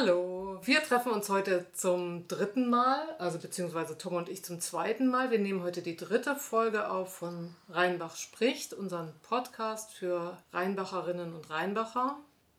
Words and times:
Hallo, 0.00 0.60
wir 0.62 0.80
treffen 0.80 1.10
uns 1.10 1.28
heute 1.28 1.66
zum 1.72 2.28
dritten 2.28 2.70
Mal, 2.70 3.00
also 3.18 3.38
beziehungsweise 3.38 3.98
Tom 3.98 4.14
und 4.14 4.28
ich 4.28 4.44
zum 4.44 4.60
zweiten 4.60 5.08
Mal. 5.08 5.32
Wir 5.32 5.40
nehmen 5.40 5.64
heute 5.64 5.82
die 5.82 5.96
dritte 5.96 6.36
Folge 6.36 6.88
auf 6.88 7.16
von 7.16 7.56
Rheinbach 7.68 8.14
spricht, 8.14 8.74
unseren 8.74 9.12
Podcast 9.22 9.92
für 9.92 10.38
Rheinbacherinnen 10.52 11.34
und 11.34 11.50
Rheinbacher. 11.50 12.16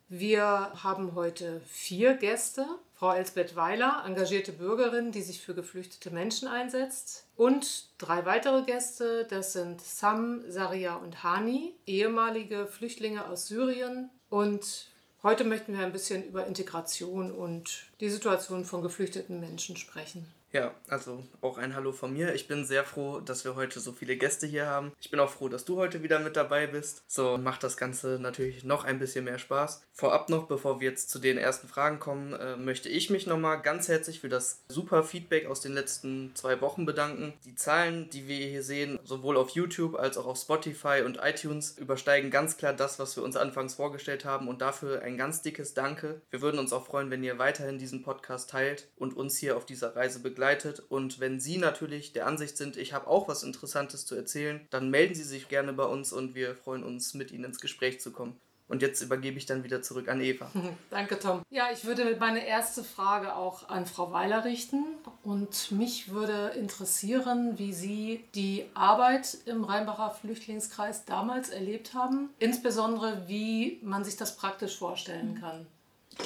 Wir 0.09 0.73
haben 0.83 1.15
heute 1.15 1.61
vier 1.65 2.15
Gäste. 2.15 2.65
Frau 2.93 3.13
Elsbeth 3.13 3.55
Weiler, 3.55 4.03
engagierte 4.05 4.51
Bürgerin, 4.51 5.13
die 5.13 5.21
sich 5.21 5.41
für 5.41 5.55
geflüchtete 5.55 6.11
Menschen 6.11 6.49
einsetzt. 6.49 7.25
Und 7.37 7.87
drei 7.99 8.25
weitere 8.25 8.63
Gäste, 8.63 9.25
das 9.29 9.53
sind 9.53 9.79
Sam, 9.79 10.43
Saria 10.49 10.95
und 10.97 11.23
Hani, 11.23 11.73
ehemalige 11.85 12.67
Flüchtlinge 12.67 13.27
aus 13.27 13.47
Syrien. 13.47 14.09
Und 14.29 14.89
heute 15.23 15.43
möchten 15.43 15.73
wir 15.73 15.85
ein 15.85 15.91
bisschen 15.91 16.23
über 16.23 16.47
Integration 16.47 17.31
und 17.31 17.87
die 17.99 18.09
Situation 18.09 18.65
von 18.65 18.81
geflüchteten 18.81 19.39
Menschen 19.39 19.77
sprechen. 19.77 20.27
Ja, 20.51 20.73
also 20.87 21.23
auch 21.41 21.59
ein 21.59 21.75
Hallo 21.75 21.91
von 21.91 22.11
mir. 22.11 22.33
Ich 22.33 22.47
bin 22.47 22.65
sehr 22.65 22.83
froh, 22.83 23.19
dass 23.19 23.45
wir 23.45 23.55
heute 23.55 23.79
so 23.79 23.91
viele 23.91 24.17
Gäste 24.17 24.47
hier 24.47 24.65
haben. 24.65 24.93
Ich 24.99 25.11
bin 25.11 25.19
auch 25.19 25.29
froh, 25.29 25.47
dass 25.47 25.63
du 25.63 25.77
heute 25.77 26.01
wieder 26.01 26.17
mit 26.17 26.35
dabei 26.35 26.65
bist. 26.65 27.03
So 27.07 27.37
macht 27.37 27.63
das 27.63 27.77
Ganze 27.77 28.17
natürlich 28.19 28.63
noch 28.63 28.83
ein 28.83 28.97
bisschen 28.97 29.25
mehr 29.25 29.37
Spaß. 29.37 29.83
Vorab 29.93 30.29
noch, 30.29 30.47
bevor 30.47 30.79
wir 30.79 30.89
jetzt 30.89 31.11
zu 31.11 31.19
den 31.19 31.37
ersten 31.37 31.67
Fragen 31.67 31.99
kommen, 31.99 32.33
äh, 32.33 32.55
möchte 32.55 32.89
ich 32.89 33.11
mich 33.11 33.27
nochmal 33.27 33.61
ganz 33.61 33.89
herzlich 33.89 34.21
für 34.21 34.29
das 34.29 34.63
super 34.69 35.03
Feedback 35.03 35.45
aus 35.45 35.61
den 35.61 35.73
letzten 35.73 36.31
zwei 36.33 36.59
Wochen 36.61 36.83
bedanken. 36.83 37.33
Die 37.45 37.53
Zahlen, 37.53 38.09
die 38.09 38.27
wir 38.27 38.47
hier 38.47 38.63
sehen, 38.63 38.97
sowohl 39.03 39.37
auf 39.37 39.51
YouTube 39.51 39.99
als 39.99 40.17
auch 40.17 40.25
auf 40.25 40.39
Spotify 40.39 41.03
und 41.05 41.19
iTunes, 41.21 41.77
übersteigen 41.77 42.31
ganz 42.31 42.57
klar 42.57 42.73
das, 42.73 42.97
was 42.97 43.15
wir 43.15 43.23
uns 43.23 43.35
anfangs 43.35 43.75
vorgestellt 43.75 44.25
haben 44.25 44.47
und 44.47 44.61
dafür 44.61 45.03
ein 45.03 45.15
ganz 45.15 45.43
dickes 45.43 45.75
Danke. 45.75 46.21
Wir 46.31 46.41
würden 46.41 46.57
uns 46.57 46.73
auch 46.73 46.87
freuen, 46.87 47.11
wenn 47.11 47.23
ihr 47.23 47.37
weiterhin 47.37 47.77
diesen 47.77 48.01
Podcast 48.01 48.49
teilt 48.49 48.87
und 48.95 49.15
uns 49.15 49.37
hier 49.37 49.55
auf 49.55 49.67
dieser 49.67 49.95
Reise 49.95 50.19
begleitet 50.19 50.38
begleitet. 50.39 50.81
Und 50.87 51.19
wenn 51.19 51.41
Sie 51.41 51.57
natürlich 51.57 52.13
der 52.13 52.25
Ansicht 52.25 52.55
sind, 52.55 52.77
ich 52.77 52.93
habe 52.93 53.07
auch 53.07 53.27
was 53.27 53.43
Interessantes 53.43 54.05
zu 54.05 54.15
erzählen, 54.15 54.65
dann 54.69 54.89
melden 54.89 55.13
Sie 55.13 55.23
sich 55.23 55.49
gerne 55.49 55.73
bei 55.73 55.83
uns 55.83 56.13
und 56.13 56.33
wir 56.33 56.55
freuen 56.55 56.83
uns, 56.83 57.13
mit 57.13 57.31
Ihnen 57.31 57.43
ins 57.43 57.59
Gespräch 57.59 57.99
zu 57.99 58.11
kommen. 58.11 58.39
Und 58.69 58.81
jetzt 58.81 59.01
übergebe 59.01 59.37
ich 59.37 59.47
dann 59.47 59.63
wieder 59.63 59.81
zurück 59.81 60.07
an 60.07 60.21
Eva. 60.21 60.49
Danke, 60.91 61.19
Tom. 61.19 61.41
Ja, 61.49 61.69
ich 61.73 61.83
würde 61.83 62.15
meine 62.19 62.45
erste 62.45 62.83
Frage 62.83 63.35
auch 63.35 63.67
an 63.67 63.85
Frau 63.85 64.13
Weiler 64.13 64.45
richten. 64.45 64.85
Und 65.23 65.71
mich 65.71 66.11
würde 66.13 66.53
interessieren, 66.55 67.57
wie 67.57 67.73
Sie 67.73 68.23
die 68.35 68.65
Arbeit 68.75 69.39
im 69.45 69.63
Rheinbacher 69.65 70.11
Flüchtlingskreis 70.11 71.03
damals 71.03 71.49
erlebt 71.49 71.95
haben. 71.95 72.29
Insbesondere, 72.37 73.27
wie 73.27 73.79
man 73.81 74.05
sich 74.05 74.15
das 74.15 74.37
praktisch 74.37 74.77
vorstellen 74.77 75.37
kann. 75.41 75.65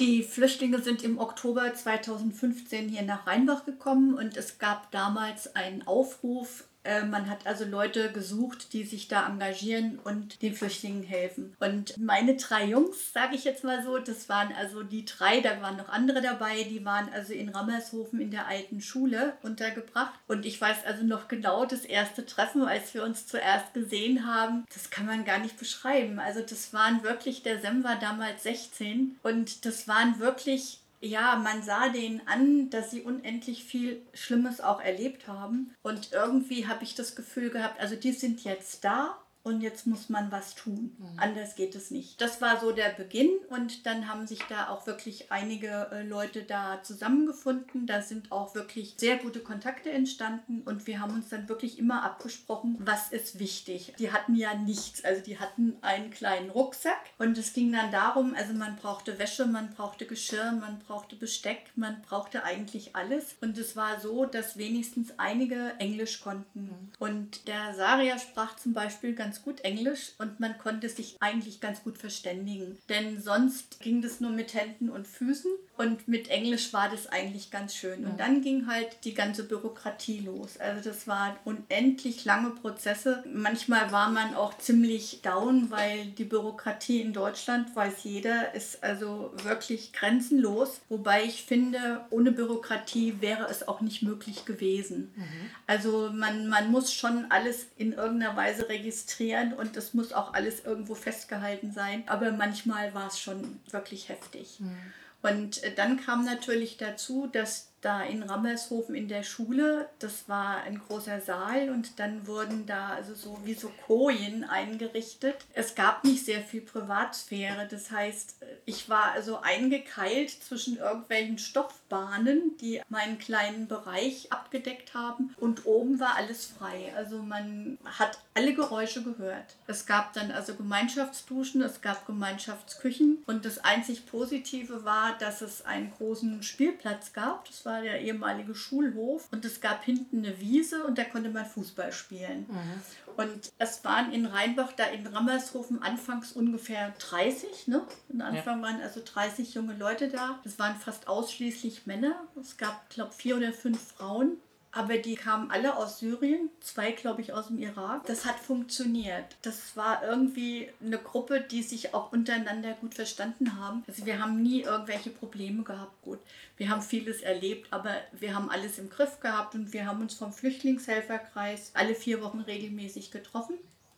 Die 0.00 0.24
Flüchtlinge 0.24 0.80
sind 0.80 1.04
im 1.04 1.18
Oktober 1.18 1.72
2015 1.72 2.88
hier 2.88 3.02
nach 3.02 3.28
Rheinbach 3.28 3.64
gekommen 3.64 4.14
und 4.14 4.36
es 4.36 4.58
gab 4.58 4.90
damals 4.90 5.54
einen 5.54 5.86
Aufruf 5.86 6.64
man 7.10 7.30
hat 7.30 7.46
also 7.46 7.64
Leute 7.64 8.12
gesucht, 8.12 8.72
die 8.72 8.84
sich 8.84 9.08
da 9.08 9.26
engagieren 9.26 9.98
und 9.98 10.42
den 10.42 10.54
Flüchtlingen 10.54 11.02
helfen. 11.02 11.56
Und 11.60 11.96
meine 11.98 12.36
drei 12.36 12.66
Jungs, 12.66 13.12
sage 13.12 13.36
ich 13.36 13.44
jetzt 13.44 13.64
mal 13.64 13.82
so, 13.82 13.98
das 13.98 14.28
waren 14.28 14.52
also 14.52 14.82
die 14.82 15.04
drei, 15.04 15.40
da 15.40 15.60
waren 15.62 15.76
noch 15.76 15.88
andere 15.88 16.20
dabei, 16.20 16.64
die 16.64 16.84
waren 16.84 17.08
also 17.12 17.32
in 17.32 17.48
Rammershofen 17.48 18.20
in 18.20 18.30
der 18.30 18.46
alten 18.46 18.80
Schule 18.80 19.34
untergebracht. 19.42 20.12
Und 20.28 20.44
ich 20.44 20.60
weiß 20.60 20.84
also 20.86 21.04
noch 21.04 21.28
genau 21.28 21.64
das 21.64 21.84
erste 21.84 22.26
Treffen, 22.26 22.62
als 22.62 22.92
wir 22.94 23.02
uns 23.02 23.26
zuerst 23.26 23.72
gesehen 23.72 24.26
haben, 24.26 24.64
das 24.72 24.90
kann 24.90 25.06
man 25.06 25.24
gar 25.24 25.38
nicht 25.38 25.58
beschreiben. 25.58 26.18
Also 26.18 26.40
das 26.40 26.72
waren 26.72 27.02
wirklich, 27.02 27.42
der 27.42 27.60
Sem 27.60 27.84
war 27.84 27.98
damals 27.98 28.42
16 28.42 29.18
und 29.22 29.64
das 29.64 29.88
waren 29.88 30.18
wirklich 30.18 30.80
ja, 31.04 31.36
man 31.36 31.62
sah 31.62 31.88
denen 31.88 32.22
an, 32.26 32.70
dass 32.70 32.90
sie 32.90 33.02
unendlich 33.02 33.64
viel 33.64 34.02
Schlimmes 34.14 34.60
auch 34.60 34.80
erlebt 34.80 35.28
haben. 35.28 35.74
Und 35.82 36.12
irgendwie 36.12 36.66
habe 36.66 36.84
ich 36.84 36.94
das 36.94 37.14
Gefühl 37.14 37.50
gehabt, 37.50 37.80
also 37.80 37.96
die 37.96 38.12
sind 38.12 38.42
jetzt 38.44 38.84
da 38.84 39.18
und 39.44 39.60
jetzt 39.60 39.86
muss 39.86 40.08
man 40.08 40.32
was 40.32 40.54
tun. 40.54 40.96
Mhm. 40.98 41.18
Anders 41.18 41.54
geht 41.54 41.74
es 41.74 41.90
nicht. 41.90 42.20
Das 42.20 42.40
war 42.40 42.58
so 42.60 42.72
der 42.72 42.88
Beginn 42.88 43.28
und 43.50 43.86
dann 43.86 44.08
haben 44.08 44.26
sich 44.26 44.40
da 44.48 44.68
auch 44.68 44.86
wirklich 44.86 45.30
einige 45.30 45.90
äh, 45.92 46.02
Leute 46.02 46.42
da 46.42 46.82
zusammengefunden. 46.82 47.86
Da 47.86 48.00
sind 48.00 48.32
auch 48.32 48.54
wirklich 48.54 48.94
sehr 48.96 49.18
gute 49.18 49.40
Kontakte 49.40 49.90
entstanden 49.90 50.62
und 50.64 50.86
wir 50.86 51.00
haben 51.00 51.14
uns 51.14 51.28
dann 51.28 51.48
wirklich 51.48 51.78
immer 51.78 52.02
abgesprochen, 52.02 52.78
was 52.80 53.12
ist 53.12 53.38
wichtig. 53.38 53.92
Die 53.98 54.12
hatten 54.12 54.34
ja 54.34 54.54
nichts, 54.54 55.04
also 55.04 55.22
die 55.22 55.38
hatten 55.38 55.76
einen 55.82 56.10
kleinen 56.10 56.48
Rucksack 56.48 57.10
und 57.18 57.36
es 57.36 57.52
ging 57.52 57.70
dann 57.70 57.92
darum, 57.92 58.34
also 58.34 58.54
man 58.54 58.76
brauchte 58.76 59.18
Wäsche, 59.18 59.44
man 59.44 59.74
brauchte 59.74 60.06
Geschirr, 60.06 60.52
man 60.52 60.78
brauchte 60.78 61.16
Besteck, 61.16 61.70
man 61.76 62.00
brauchte 62.00 62.44
eigentlich 62.44 62.96
alles 62.96 63.36
und 63.42 63.58
es 63.58 63.76
war 63.76 64.00
so, 64.00 64.24
dass 64.24 64.56
wenigstens 64.56 65.12
einige 65.18 65.74
Englisch 65.78 66.22
konnten. 66.22 66.62
Mhm. 66.62 66.92
Und 66.98 67.46
der 67.46 67.74
Saria 67.74 68.18
sprach 68.18 68.56
zum 68.56 68.72
Beispiel 68.72 69.14
ganz 69.14 69.33
ganz 69.34 69.42
gut 69.42 69.62
Englisch 69.62 70.12
und 70.18 70.38
man 70.38 70.58
konnte 70.58 70.88
sich 70.88 71.16
eigentlich 71.18 71.60
ganz 71.60 71.82
gut 71.82 71.98
verständigen. 71.98 72.78
Denn 72.88 73.20
sonst 73.20 73.80
ging 73.80 74.00
das 74.00 74.20
nur 74.20 74.30
mit 74.30 74.54
Händen 74.54 74.90
und 74.90 75.08
Füßen 75.08 75.50
und 75.76 76.06
mit 76.06 76.28
Englisch 76.28 76.72
war 76.72 76.88
das 76.88 77.08
eigentlich 77.08 77.50
ganz 77.50 77.74
schön. 77.74 78.04
Und 78.04 78.20
dann 78.20 78.42
ging 78.42 78.68
halt 78.68 78.96
die 79.02 79.12
ganze 79.12 79.42
Bürokratie 79.42 80.20
los. 80.20 80.56
Also 80.58 80.88
das 80.88 81.08
waren 81.08 81.34
unendlich 81.44 82.24
lange 82.24 82.50
Prozesse. 82.50 83.24
Manchmal 83.32 83.90
war 83.90 84.08
man 84.10 84.36
auch 84.36 84.56
ziemlich 84.56 85.20
down, 85.22 85.72
weil 85.72 86.06
die 86.06 86.24
Bürokratie 86.24 87.00
in 87.00 87.12
Deutschland, 87.12 87.74
weiß 87.74 88.04
jeder, 88.04 88.54
ist 88.54 88.84
also 88.84 89.32
wirklich 89.42 89.92
grenzenlos. 89.92 90.80
Wobei 90.88 91.24
ich 91.24 91.42
finde, 91.42 92.04
ohne 92.10 92.30
Bürokratie 92.30 93.16
wäre 93.20 93.48
es 93.50 93.66
auch 93.66 93.80
nicht 93.80 94.02
möglich 94.02 94.44
gewesen. 94.44 95.12
Mhm. 95.16 95.50
Also 95.66 96.10
man, 96.12 96.46
man 96.48 96.70
muss 96.70 96.92
schon 96.92 97.26
alles 97.30 97.66
in 97.76 97.94
irgendeiner 97.94 98.36
Weise 98.36 98.68
registrieren 98.68 99.52
und 99.52 99.76
es 99.76 99.92
muss 99.92 100.12
auch 100.12 100.34
alles 100.34 100.64
irgendwo 100.64 100.94
festgehalten 100.94 101.72
sein. 101.72 102.04
Aber 102.06 102.30
manchmal 102.30 102.94
war 102.94 103.08
es 103.08 103.18
schon 103.18 103.58
wirklich 103.70 104.08
heftig. 104.08 104.60
Mhm. 104.60 104.76
Und 105.24 105.62
äh, 105.64 105.74
dann 105.74 105.98
kam 106.04 106.26
natürlich 106.26 106.76
dazu, 106.76 107.26
dass 107.26 107.72
da 107.84 108.02
in 108.02 108.22
Rammershofen 108.22 108.94
in 108.94 109.08
der 109.08 109.22
Schule. 109.22 109.88
Das 109.98 110.28
war 110.28 110.62
ein 110.62 110.78
großer 110.78 111.20
Saal 111.20 111.70
und 111.70 111.98
dann 111.98 112.26
wurden 112.26 112.66
da 112.66 112.90
also 112.90 113.14
so 113.14 113.38
wie 113.44 113.54
so 113.54 113.70
Kojen 113.86 114.44
eingerichtet. 114.44 115.36
Es 115.52 115.74
gab 115.74 116.04
nicht 116.04 116.24
sehr 116.24 116.40
viel 116.40 116.62
Privatsphäre. 116.62 117.68
Das 117.68 117.90
heißt, 117.90 118.36
ich 118.64 118.88
war 118.88 119.12
also 119.12 119.40
eingekeilt 119.40 120.30
zwischen 120.30 120.78
irgendwelchen 120.78 121.38
Stoffbahnen, 121.38 122.56
die 122.60 122.80
meinen 122.88 123.18
kleinen 123.18 123.68
Bereich 123.68 124.32
abgedeckt 124.32 124.94
haben 124.94 125.34
und 125.38 125.66
oben 125.66 126.00
war 126.00 126.16
alles 126.16 126.46
frei. 126.46 126.92
Also 126.96 127.22
man 127.22 127.78
hat 127.84 128.18
alle 128.34 128.54
Geräusche 128.54 129.02
gehört. 129.02 129.56
Es 129.66 129.86
gab 129.86 130.12
dann 130.14 130.30
also 130.30 130.54
Gemeinschaftsduschen, 130.54 131.62
es 131.62 131.80
gab 131.80 132.06
Gemeinschaftsküchen 132.06 133.22
und 133.26 133.44
das 133.44 133.58
einzig 133.58 134.06
Positive 134.06 134.84
war, 134.84 135.16
dass 135.18 135.42
es 135.42 135.64
einen 135.64 135.90
großen 135.90 136.42
Spielplatz 136.42 137.12
gab. 137.12 137.46
Das 137.46 137.64
war 137.64 137.73
war 137.74 137.82
der 137.82 138.00
ehemalige 138.00 138.54
Schulhof 138.54 139.28
und 139.32 139.44
es 139.44 139.60
gab 139.60 139.84
hinten 139.84 140.18
eine 140.18 140.38
Wiese 140.40 140.84
und 140.84 140.96
da 140.96 141.04
konnte 141.04 141.30
man 141.30 141.44
Fußball 141.44 141.92
spielen. 141.92 142.46
Mhm. 142.48 142.82
Und 143.16 143.52
es 143.58 143.84
waren 143.84 144.12
in 144.12 144.26
Rheinbach, 144.26 144.72
da 144.72 144.84
in 144.84 145.06
Rammershofen 145.06 145.82
anfangs 145.82 146.32
ungefähr 146.32 146.94
30, 146.98 147.68
ne? 147.68 147.82
Am 148.12 148.20
Anfang 148.20 148.60
ja. 148.60 148.66
waren 148.66 148.80
also 148.80 149.00
30 149.04 149.54
junge 149.54 149.74
Leute 149.74 150.08
da. 150.08 150.40
Es 150.44 150.58
waren 150.58 150.76
fast 150.76 151.08
ausschließlich 151.08 151.86
Männer. 151.86 152.14
Es 152.40 152.56
gab, 152.56 152.88
glaube 152.90 153.10
ich, 153.12 153.16
vier 153.16 153.36
oder 153.36 153.52
fünf 153.52 153.80
Frauen. 153.80 154.36
Aber 154.74 154.98
die 154.98 155.14
kamen 155.14 155.52
alle 155.52 155.76
aus 155.76 156.00
Syrien, 156.00 156.50
zwei 156.60 156.90
glaube 156.90 157.22
ich 157.22 157.32
aus 157.32 157.46
dem 157.46 157.58
Irak. 157.58 158.04
Das 158.06 158.24
hat 158.24 158.40
funktioniert. 158.40 159.36
Das 159.42 159.76
war 159.76 160.02
irgendwie 160.02 160.68
eine 160.84 160.98
Gruppe, 160.98 161.40
die 161.40 161.62
sich 161.62 161.94
auch 161.94 162.12
untereinander 162.12 162.72
gut 162.74 162.94
verstanden 162.94 163.56
haben. 163.56 163.84
Also 163.86 164.04
wir 164.04 164.20
haben 164.20 164.42
nie 164.42 164.62
irgendwelche 164.62 165.10
Probleme 165.10 165.62
gehabt. 165.62 166.02
Gut, 166.02 166.18
wir 166.56 166.68
haben 166.68 166.82
vieles 166.82 167.22
erlebt, 167.22 167.72
aber 167.72 167.94
wir 168.12 168.34
haben 168.34 168.50
alles 168.50 168.78
im 168.78 168.90
Griff 168.90 169.20
gehabt 169.20 169.54
und 169.54 169.72
wir 169.72 169.86
haben 169.86 170.00
uns 170.00 170.14
vom 170.14 170.32
Flüchtlingshelferkreis 170.32 171.70
alle 171.74 171.94
vier 171.94 172.20
Wochen 172.20 172.40
regelmäßig 172.40 173.12
getroffen 173.12 173.54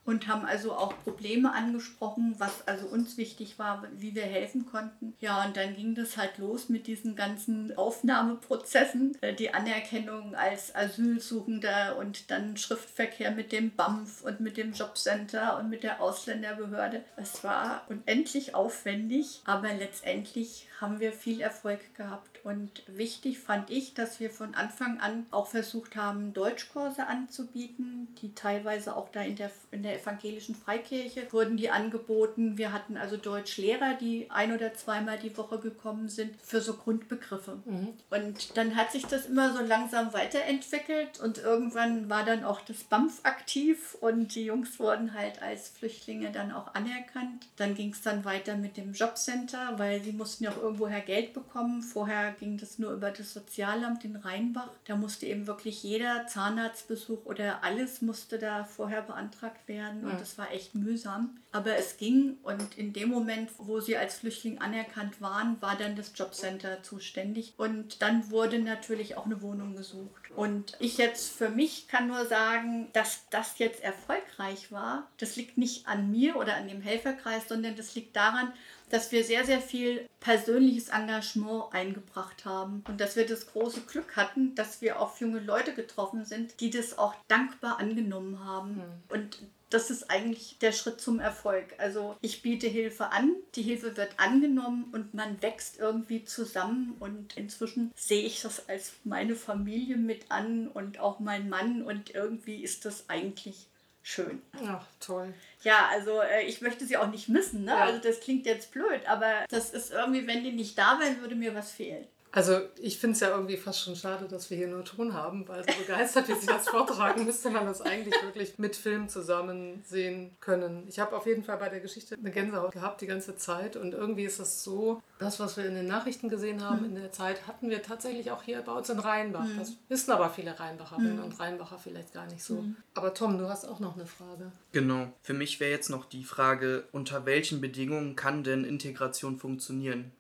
und 0.07 0.29
haben 0.29 0.47
also 0.47 0.73
auch 0.73 0.95
Probleme 1.05 1.53
angesprochen, 1.53 2.37
was 2.39 2.67
also 2.67 2.87
uns 2.87 3.17
wichtig 3.17 3.59
war, 3.59 3.85
wie 3.99 4.15
wir 4.15 4.23
helfen 4.23 4.67
konnten. 4.67 5.15
Ja, 5.21 5.45
und 5.45 5.57
dann 5.57 5.75
ging 5.75 5.95
das 5.95 6.17
halt 6.17 6.39
los 6.39 6.69
mit 6.69 6.87
diesen 6.87 7.17
ganzen 7.17 7.77
Aufnahmeprozessen, 7.77 9.19
äh, 9.21 9.35
die 9.35 9.53
Anerkennung 9.53 10.35
als 10.35 10.75
Asylsuchender 10.75 11.97
und 11.99 12.31
dann 12.31 12.57
Schriftverkehr 12.57 13.33
mit 13.33 13.53
dem 13.53 13.75
BAMF 13.75 14.23
und 14.23 14.41
mit 14.41 14.57
dem 14.57 14.73
Jobcenter 14.73 15.59
und 15.59 15.69
mit 15.69 15.83
der 15.83 16.01
Ausländerbehörde. 16.01 17.05
Es 17.17 17.43
war 17.43 17.85
unendlich 17.89 18.55
aufwendig, 18.55 19.43
aber 19.45 19.75
letztendlich 19.75 20.69
haben 20.81 21.01
wir 21.01 21.13
viel 21.13 21.41
Erfolg 21.41 21.95
gehabt. 21.95 22.45
Und 22.45 22.83
wichtig 22.87 23.39
fand 23.39 23.71
ich, 23.71 23.95
dass 23.95 24.21
wir 24.21 24.31
von 24.31 24.55
Anfang 24.55 25.01
an 25.01 25.27
auch 25.31 25.49
versucht 25.49 25.97
haben, 25.97 26.33
Deutschkurse 26.33 27.07
anzubieten, 27.07 28.15
die 28.21 28.35
teilweise 28.35 28.95
auch 28.95 29.09
da 29.09 29.23
in 29.23 29.37
der, 29.37 29.51
in 29.71 29.83
der 29.83 29.96
evangelischen 29.97 30.55
Freikirche 30.55 31.27
wurden 31.33 31.57
die 31.57 31.71
angeboten. 31.71 32.59
Wir 32.59 32.73
hatten 32.73 32.97
also 32.97 33.17
Deutschlehrer, 33.17 33.95
die 33.95 34.31
ein 34.31 34.53
oder 34.53 34.75
zweimal 34.75 35.19
die 35.19 35.37
Woche 35.37 35.59
gekommen 35.59 36.09
sind 36.09 36.35
für 36.43 36.61
so 36.61 36.75
Grundbegriffe. 36.75 37.59
Mhm. 37.65 37.89
Und 38.11 38.57
dann 38.57 38.77
hat 38.77 38.93
sich 38.93 39.07
das 39.07 39.27
immer 39.27 39.53
so 39.55 39.63
langsam 39.63 40.13
weiterentwickelt 40.13 41.21
und 41.21 41.39
irgendwann 41.39 42.09
war 42.09 42.25
dann 42.25 42.45
auch 42.45 42.61
das 42.61 42.85
BAMF 42.85 43.21
aktiv 43.25 43.97
und 44.01 44.35
die 44.35 44.45
Jungs 44.45 44.79
wurden 44.79 45.15
halt 45.15 45.43
als 45.43 45.69
Flüchtlinge 45.69 46.31
dann 46.33 46.53
auch 46.53 46.75
anerkannt. 46.75 47.47
Dann 47.57 47.75
ging 47.75 47.93
es 47.93 48.03
dann 48.03 48.25
weiter 48.25 48.57
mit 48.57 48.77
dem 48.77 48.93
Jobcenter, 48.93 49.79
weil 49.79 50.03
sie 50.03 50.13
mussten 50.13 50.45
ja 50.45 50.51
auch 50.51 50.63
irgendwoher 50.63 51.01
Geld 51.01 51.33
bekommen. 51.33 51.83
Vorher 51.83 52.33
ging 52.33 52.59
das 52.59 52.79
nur 52.79 52.93
über 52.93 53.11
das 53.11 53.33
Sozialamt 53.33 54.05
in 54.05 54.17
Rheinbach. 54.17 54.71
Da 54.85 54.97
musste 54.97 55.27
eben 55.27 55.47
wirklich 55.47 55.83
jeder 55.83 56.27
Zahnarztbesuch 56.27 57.25
oder 57.25 57.63
alles 57.65 58.03
musste 58.03 58.39
da 58.39 58.65
vorher 58.65 59.03
beantragt 59.03 59.69
werden 59.69 59.86
und 60.03 60.11
ja. 60.11 60.17
das 60.17 60.39
war 60.39 60.53
echt 60.53 60.75
mühsam. 60.75 61.39
Aber 61.53 61.77
es 61.77 61.97
ging 61.97 62.37
und 62.43 62.77
in 62.77 62.93
dem 62.93 63.09
Moment, 63.09 63.51
wo 63.59 63.81
sie 63.81 63.97
als 63.97 64.17
Flüchtling 64.17 64.59
anerkannt 64.59 65.21
waren, 65.21 65.61
war 65.63 65.77
dann 65.77 65.97
das 65.97 66.13
Jobcenter 66.15 66.83
zuständig 66.83 67.55
und 67.57 68.03
dann 68.03 68.31
wurde 68.31 68.59
natürlich 68.59 69.17
auch 69.17 69.25
eine 69.25 69.41
Wohnung 69.41 69.75
gesucht. 69.75 70.31
Und 70.37 70.77
ich 70.81 70.99
jetzt 70.99 71.33
für 71.33 71.49
mich 71.49 71.89
kann 71.89 72.09
nur 72.09 72.27
sagen, 72.27 72.89
dass 72.93 73.23
das 73.31 73.59
jetzt 73.59 73.83
erfolgreich 73.83 74.71
war. 74.71 75.09
Das 75.17 75.37
liegt 75.37 75.57
nicht 75.57 75.89
an 75.89 76.11
mir 76.11 76.37
oder 76.37 76.57
an 76.57 76.69
dem 76.69 76.83
Helferkreis, 76.83 77.49
sondern 77.49 77.75
das 77.75 77.95
liegt 77.95 78.15
daran, 78.17 78.53
dass 78.91 79.11
wir 79.13 79.25
sehr, 79.25 79.45
sehr 79.45 79.61
viel 79.61 80.09
persönliches 80.21 80.89
Engagement 80.89 81.73
eingebracht 81.73 82.45
haben 82.45 82.85
und 82.87 83.01
dass 83.01 83.17
wir 83.17 83.27
das 83.27 83.47
große 83.49 83.81
Glück 83.83 84.17
hatten, 84.17 84.55
dass 84.55 84.81
wir 84.81 85.01
auf 85.01 85.21
junge 85.21 85.41
Leute 85.41 85.75
getroffen 85.75 86.25
sind, 86.25 86.61
die 86.61 86.71
das 86.71 86.99
auch 86.99 87.15
dankbar 87.29 87.79
angenommen 87.79 88.45
haben. 88.45 88.77
Mhm. 88.77 89.03
Und 89.09 89.39
das 89.71 89.91
ist 89.91 90.11
eigentlich 90.11 90.59
der 90.59 90.73
Schritt 90.73 91.01
zum 91.01 91.21
Erfolg. 91.21 91.75
Also 91.79 92.17
ich 92.21 92.43
biete 92.43 92.69
Hilfe 92.69 93.11
an, 93.11 93.35
die 93.55 93.63
Hilfe 93.63 93.97
wird 93.97 94.19
angenommen 94.19 94.89
und 94.93 95.15
man 95.15 95.41
wächst 95.43 95.79
irgendwie 95.79 96.25
zusammen 96.25 96.97
und 97.01 97.37
inzwischen 97.37 97.93
sehe 97.97 98.25
ich 98.25 98.43
das 98.43 98.69
als 98.69 98.93
meine 99.05 99.35
Familie 99.35 99.97
mit 99.97 100.31
an 100.31 100.69
und 100.69 101.01
auch 101.01 101.19
mein 101.19 101.49
Mann 101.49 101.83
und 101.83 102.15
irgendwie 102.15 102.63
ist 102.63 102.85
das 102.85 103.09
eigentlich 103.09 103.67
schön. 104.03 104.41
Ach, 104.65 104.87
toll. 105.01 105.35
Ja, 105.65 105.89
also 105.91 106.21
äh, 106.21 106.43
ich 106.47 106.61
möchte 106.61 106.87
sie 106.87 106.97
auch 106.97 107.11
nicht 107.11 107.29
missen, 107.29 107.65
ne? 107.65 107.73
Ja. 107.73 107.85
Also 107.85 108.01
das 108.01 108.21
klingt 108.21 108.47
jetzt 108.47 108.71
blöd, 108.71 109.01
aber 109.07 109.45
das 109.49 109.71
ist 109.71 109.91
irgendwie, 109.91 110.27
wenn 110.29 110.45
die 110.45 110.53
nicht 110.53 110.79
da 110.79 111.01
wären, 111.01 111.21
würde 111.21 111.35
mir 111.35 111.55
was 111.57 111.73
fehlen. 111.73 112.07
Also 112.37 112.61
ich 112.79 112.99
finde 112.99 113.15
es 113.15 113.21
ja 113.21 113.31
irgendwie 113.31 113.57
fast 113.57 113.81
schon 113.81 113.97
schade, 113.97 114.27
dass 114.29 114.51
wir 114.51 114.59
hier 114.59 114.69
nur 114.69 114.85
Ton 114.85 115.15
haben, 115.15 115.49
weil 115.49 115.65
so 115.65 115.73
begeistert, 115.81 116.29
wie 116.29 116.35
sie 116.35 116.47
das 116.47 116.69
vortragen, 116.69 117.25
müsste 117.25 117.49
man 117.49 117.65
das 117.65 117.81
eigentlich 117.81 118.13
wirklich 118.23 118.59
mit 118.59 118.77
Film 118.77 119.09
zusammen 119.09 119.83
sehen 119.87 120.37
können. 120.41 120.85
Ich 120.87 120.99
habe 120.99 121.17
auf 121.17 121.25
jeden 121.25 121.45
Fall 121.45 121.57
bei 121.57 121.71
der 121.71 121.81
Geschichte 121.81 122.15
eine 122.15 122.31
Gänsehaut 122.31 122.73
gehabt 122.73 123.01
die 123.01 123.07
ganze 123.07 123.39
Zeit 123.39 123.77
und 123.77 123.95
irgendwie 123.95 124.27
ist 124.27 124.39
es 124.39 124.63
so, 124.63 125.01
das, 125.19 125.41
was 125.41 125.57
wir 125.57 125.65
in 125.65 125.77
den 125.77 125.87
Nachrichten 125.87 126.29
gesehen 126.29 126.63
haben 126.63 126.81
mhm. 126.81 126.91
in 126.91 126.95
der 126.97 127.11
Zeit, 127.11 127.47
hatten 127.47 127.71
wir 127.71 127.81
tatsächlich 127.83 128.31
auch 128.31 128.43
hier 128.43 128.61
bei 128.61 128.73
uns 128.73 128.91
in 128.91 128.99
Rheinbach. 128.99 129.47
Mhm. 129.47 129.59
Das 129.59 129.73
wissen 129.89 130.11
aber 130.11 130.29
viele 130.29 130.61
Rheinbacherinnen 130.61 131.17
mhm. 131.17 131.25
und 131.25 131.41
Rheinbacher 131.41 131.79
vielleicht 131.79 132.13
gar 132.13 132.27
nicht 132.27 132.45
so. 132.45 132.57
Mhm. 132.57 132.77
Aber 132.93 133.15
Tom, 133.15 133.39
du 133.39 133.49
hast 133.49 133.65
auch 133.65 133.81
noch 133.81 133.95
eine 133.95 134.05
Frage. 134.05 134.53
Genau. 134.73 135.11
Für 135.23 135.33
mich 135.33 135.59
wäre 135.59 135.71
jetzt 135.71 135.89
noch 135.89 136.05
die 136.05 136.25
Frage, 136.25 136.85
unter 136.93 137.25
welchen 137.25 137.63
Bedingungen 137.63 138.15
kann 138.15 138.45
denn 138.45 138.65
Integration 138.65 139.39
funktionieren? 139.39 140.13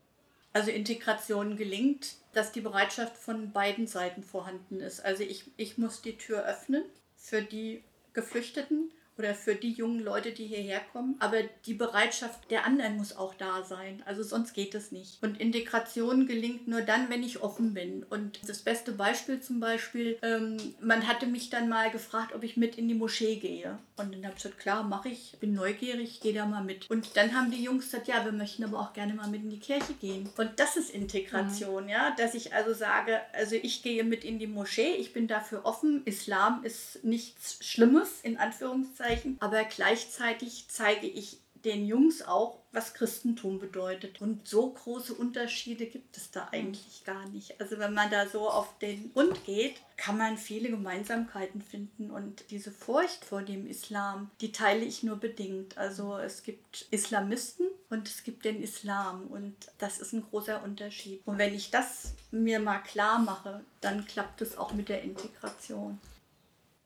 Also 0.57 0.71
Integration 0.71 1.59
gelingt, 1.59 2.15
dass 2.33 2.51
die 2.51 2.63
Bereitschaft 2.63 3.19
von 3.19 3.53
beiden 3.53 3.87
Seiten 3.87 4.23
vorhanden 4.23 4.81
ist. 4.81 5.05
Also 5.05 5.23
ich, 5.23 5.51
ich 5.59 5.77
muss 5.77 6.01
die 6.01 6.17
Tür 6.17 6.47
öffnen 6.47 6.83
für 7.15 7.43
die 7.43 7.85
Geflüchteten 8.15 8.91
oder 9.19 9.35
für 9.35 9.55
die 9.55 9.73
jungen 9.73 10.01
Leute, 10.01 10.33
die 10.33 10.47
hierher 10.47 10.81
kommen. 10.93 11.17
Aber 11.21 11.39
die 11.65 11.75
Bereitschaft 11.75 12.51
der 12.51 12.67
anderen 12.67 12.97
muss 12.97 13.17
auch 13.17 13.35
da 13.35 13.63
sein. 13.65 14.03
Also 14.05 14.23
sonst 14.23 14.53
geht 14.53 14.75
es 14.75 14.93
nicht. 14.93 15.23
Und 15.23 15.41
Integration 15.41 16.27
gelingt 16.27 16.69
nur 16.69 16.83
dann, 16.83 17.09
wenn 17.09 17.23
ich 17.23 17.43
offen 17.43 17.75
bin. 17.75 18.05
Und 18.05 18.41
das 18.49 18.61
beste 18.63 18.93
Beispiel 18.93 19.41
zum 19.41 19.61
Beispiel, 19.61 20.19
ähm, 20.23 20.57
man 20.81 21.07
hatte 21.07 21.27
mich 21.27 21.51
dann 21.51 21.69
mal 21.69 21.91
gefragt, 21.91 22.35
ob 22.35 22.43
ich 22.43 22.57
mit 22.57 22.77
in 22.77 22.89
die 22.89 22.95
Moschee 22.95 23.37
gehe. 23.37 23.79
Und 23.97 24.15
dann 24.15 24.25
habe 24.25 24.35
ich 24.37 24.43
gesagt, 24.43 24.59
klar, 24.59 24.83
mache 24.83 25.09
ich, 25.09 25.37
bin 25.41 25.55
neugierig, 25.55 26.21
gehe 26.21 26.35
da 26.35 26.45
mal 26.45 26.63
mit. 26.63 26.91
Und 26.91 27.17
dann 27.17 27.35
haben 27.35 27.51
die 27.51 27.63
Jungs 27.63 27.87
gesagt, 27.87 28.09
ja, 28.09 28.25
wir 28.25 28.33
möchten 28.33 28.65
aber 28.65 28.79
auch 28.79 28.93
gerne 28.93 29.15
mal 29.15 29.29
mit 29.29 29.43
in 29.43 29.51
die 29.51 29.59
Kirche 29.59 29.95
gehen. 29.95 30.29
Und 30.37 30.51
das 30.57 30.77
ist 30.77 30.91
Integration, 30.91 31.85
mhm. 31.85 31.91
ja, 31.91 32.15
dass 32.19 32.35
ich 32.35 32.53
also 32.53 32.75
sage, 32.75 33.21
also 33.33 33.57
ich 33.57 33.83
gehe 33.83 34.05
mit 34.05 34.25
in 34.25 34.39
die 34.39 34.47
Moschee, 34.47 34.95
ich 34.97 35.15
bin 35.15 35.27
dafür 35.27 35.65
offen. 35.65 36.03
Islam 36.05 36.63
ist 36.65 37.03
nichts 37.05 37.65
Schlimmes, 37.65 38.21
in 38.23 38.37
Anführungszeichen. 38.37 39.06
Anführungszeichen, 39.07 39.37
aber 39.41 39.65
gleichzeitig 39.65 40.67
zeige 40.69 41.07
ich 41.07 41.39
den 41.65 41.87
Jungs 41.87 42.23
auch, 42.23 42.61
was 42.71 42.95
Christentum 42.95 43.59
bedeutet. 43.59 44.21
Und 44.21 44.47
so 44.47 44.71
große 44.71 45.15
Unterschiede 45.15 45.87
gibt 45.87 46.17
es 46.17 46.31
da 46.31 46.49
eigentlich 46.53 47.03
gar 47.05 47.29
nicht. 47.31 47.61
Also 47.61 47.79
wenn 47.79 47.93
man 47.93 48.09
da 48.09 48.29
so 48.29 48.49
auf 48.49 48.79
den 48.79 49.13
Grund 49.13 49.45
geht, 49.45 49.75
kann 49.97 50.17
man 50.17 50.39
viele 50.39 50.71
Gemeinsamkeiten 50.71 51.61
finden. 51.61 52.11
Und 52.11 52.45
diese 52.51 52.71
Furcht 52.71 53.25
vor 53.25 53.43
dem 53.43 53.67
Islam, 53.67 54.31
die 54.41 54.53
teile 54.53 54.85
ich 54.85 55.03
nur 55.03 55.17
bedingt. 55.17 55.77
Also 55.77 56.17
es 56.19 56.45
gibt 56.45 56.87
Islamisten 56.93 57.67
und 57.91 58.07
es 58.07 58.23
gibt 58.23 58.45
den 58.45 58.63
Islam. 58.63 59.27
Und 59.27 59.57
das 59.79 59.99
ist 59.99 60.13
ein 60.13 60.23
großer 60.31 60.63
Unterschied. 60.63 61.21
Und 61.25 61.39
wenn 61.39 61.55
ich 61.55 61.73
das 61.73 62.13
mir 62.31 62.61
mal 62.61 62.79
klar 62.79 63.19
mache, 63.19 63.65
dann 63.81 64.07
klappt 64.07 64.41
es 64.41 64.57
auch 64.57 64.73
mit 64.73 64.89
der 64.89 65.03
Integration. 65.03 65.99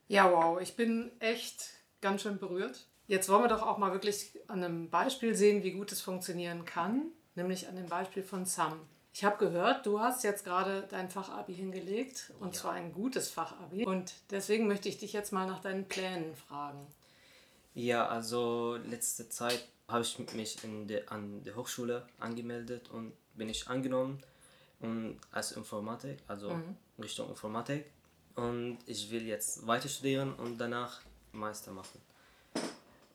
Ja, 0.09 0.33
wow, 0.33 0.59
ich 0.61 0.75
bin 0.75 1.11
echt 1.21 1.80
ganz 2.01 2.23
schön 2.23 2.39
berührt. 2.39 2.87
Jetzt 3.07 3.29
wollen 3.29 3.43
wir 3.43 3.49
doch 3.49 3.63
auch 3.63 3.79
mal 3.79 3.93
wirklich 3.93 4.39
an 4.47 4.63
einem 4.63 4.89
Beispiel 4.89 5.35
sehen, 5.35 5.65
wie 5.65 5.73
gut 5.73 5.91
es 5.91 6.01
funktionieren 6.01 6.65
kann, 6.65 7.07
nämlich 7.35 7.67
an 7.69 7.77
dem 7.77 7.87
Beispiel 7.87 8.23
von 8.23 8.47
Sam. 8.47 8.81
Ich 9.13 9.25
habe 9.25 9.37
gehört, 9.39 9.85
du 9.87 9.99
hast 9.99 10.23
jetzt 10.23 10.45
gerade 10.45 10.87
dein 10.89 11.11
Fachabi 11.11 11.53
hingelegt 11.53 12.33
und 12.39 12.55
ja. 12.55 12.61
zwar 12.61 12.73
ein 12.73 12.93
gutes 12.93 13.29
Fachabi 13.29 13.85
und 13.85 14.15
deswegen 14.31 14.69
möchte 14.69 14.89
ich 14.89 14.99
dich 14.99 15.13
jetzt 15.13 15.33
mal 15.33 15.47
nach 15.47 15.61
deinen 15.61 15.87
Plänen 15.87 16.37
fragen. 16.37 16.87
Ja, 17.75 18.07
also 18.07 18.79
letzte 18.89 19.29
Zeit 19.29 19.67
habe 19.89 20.03
ich 20.03 20.17
mich 20.35 20.63
in 20.63 20.87
der, 20.87 21.11
an 21.11 21.43
der 21.43 21.57
Hochschule 21.57 22.07
angemeldet 22.21 22.91
und 22.91 23.13
bin 23.35 23.49
ich 23.49 23.67
angenommen 23.67 24.23
und 24.79 25.19
als 25.33 25.53
Informatik, 25.53 26.19
also 26.29 26.51
mhm. 26.51 26.77
Richtung 27.01 27.29
Informatik 27.29 27.87
und 28.37 28.79
ich 28.87 29.11
will 29.11 29.27
jetzt 29.27 29.67
weiter 29.67 29.89
studieren 29.89 30.33
und 30.35 30.59
danach 30.59 31.01
Meister 31.33 31.73
machen. 31.73 32.01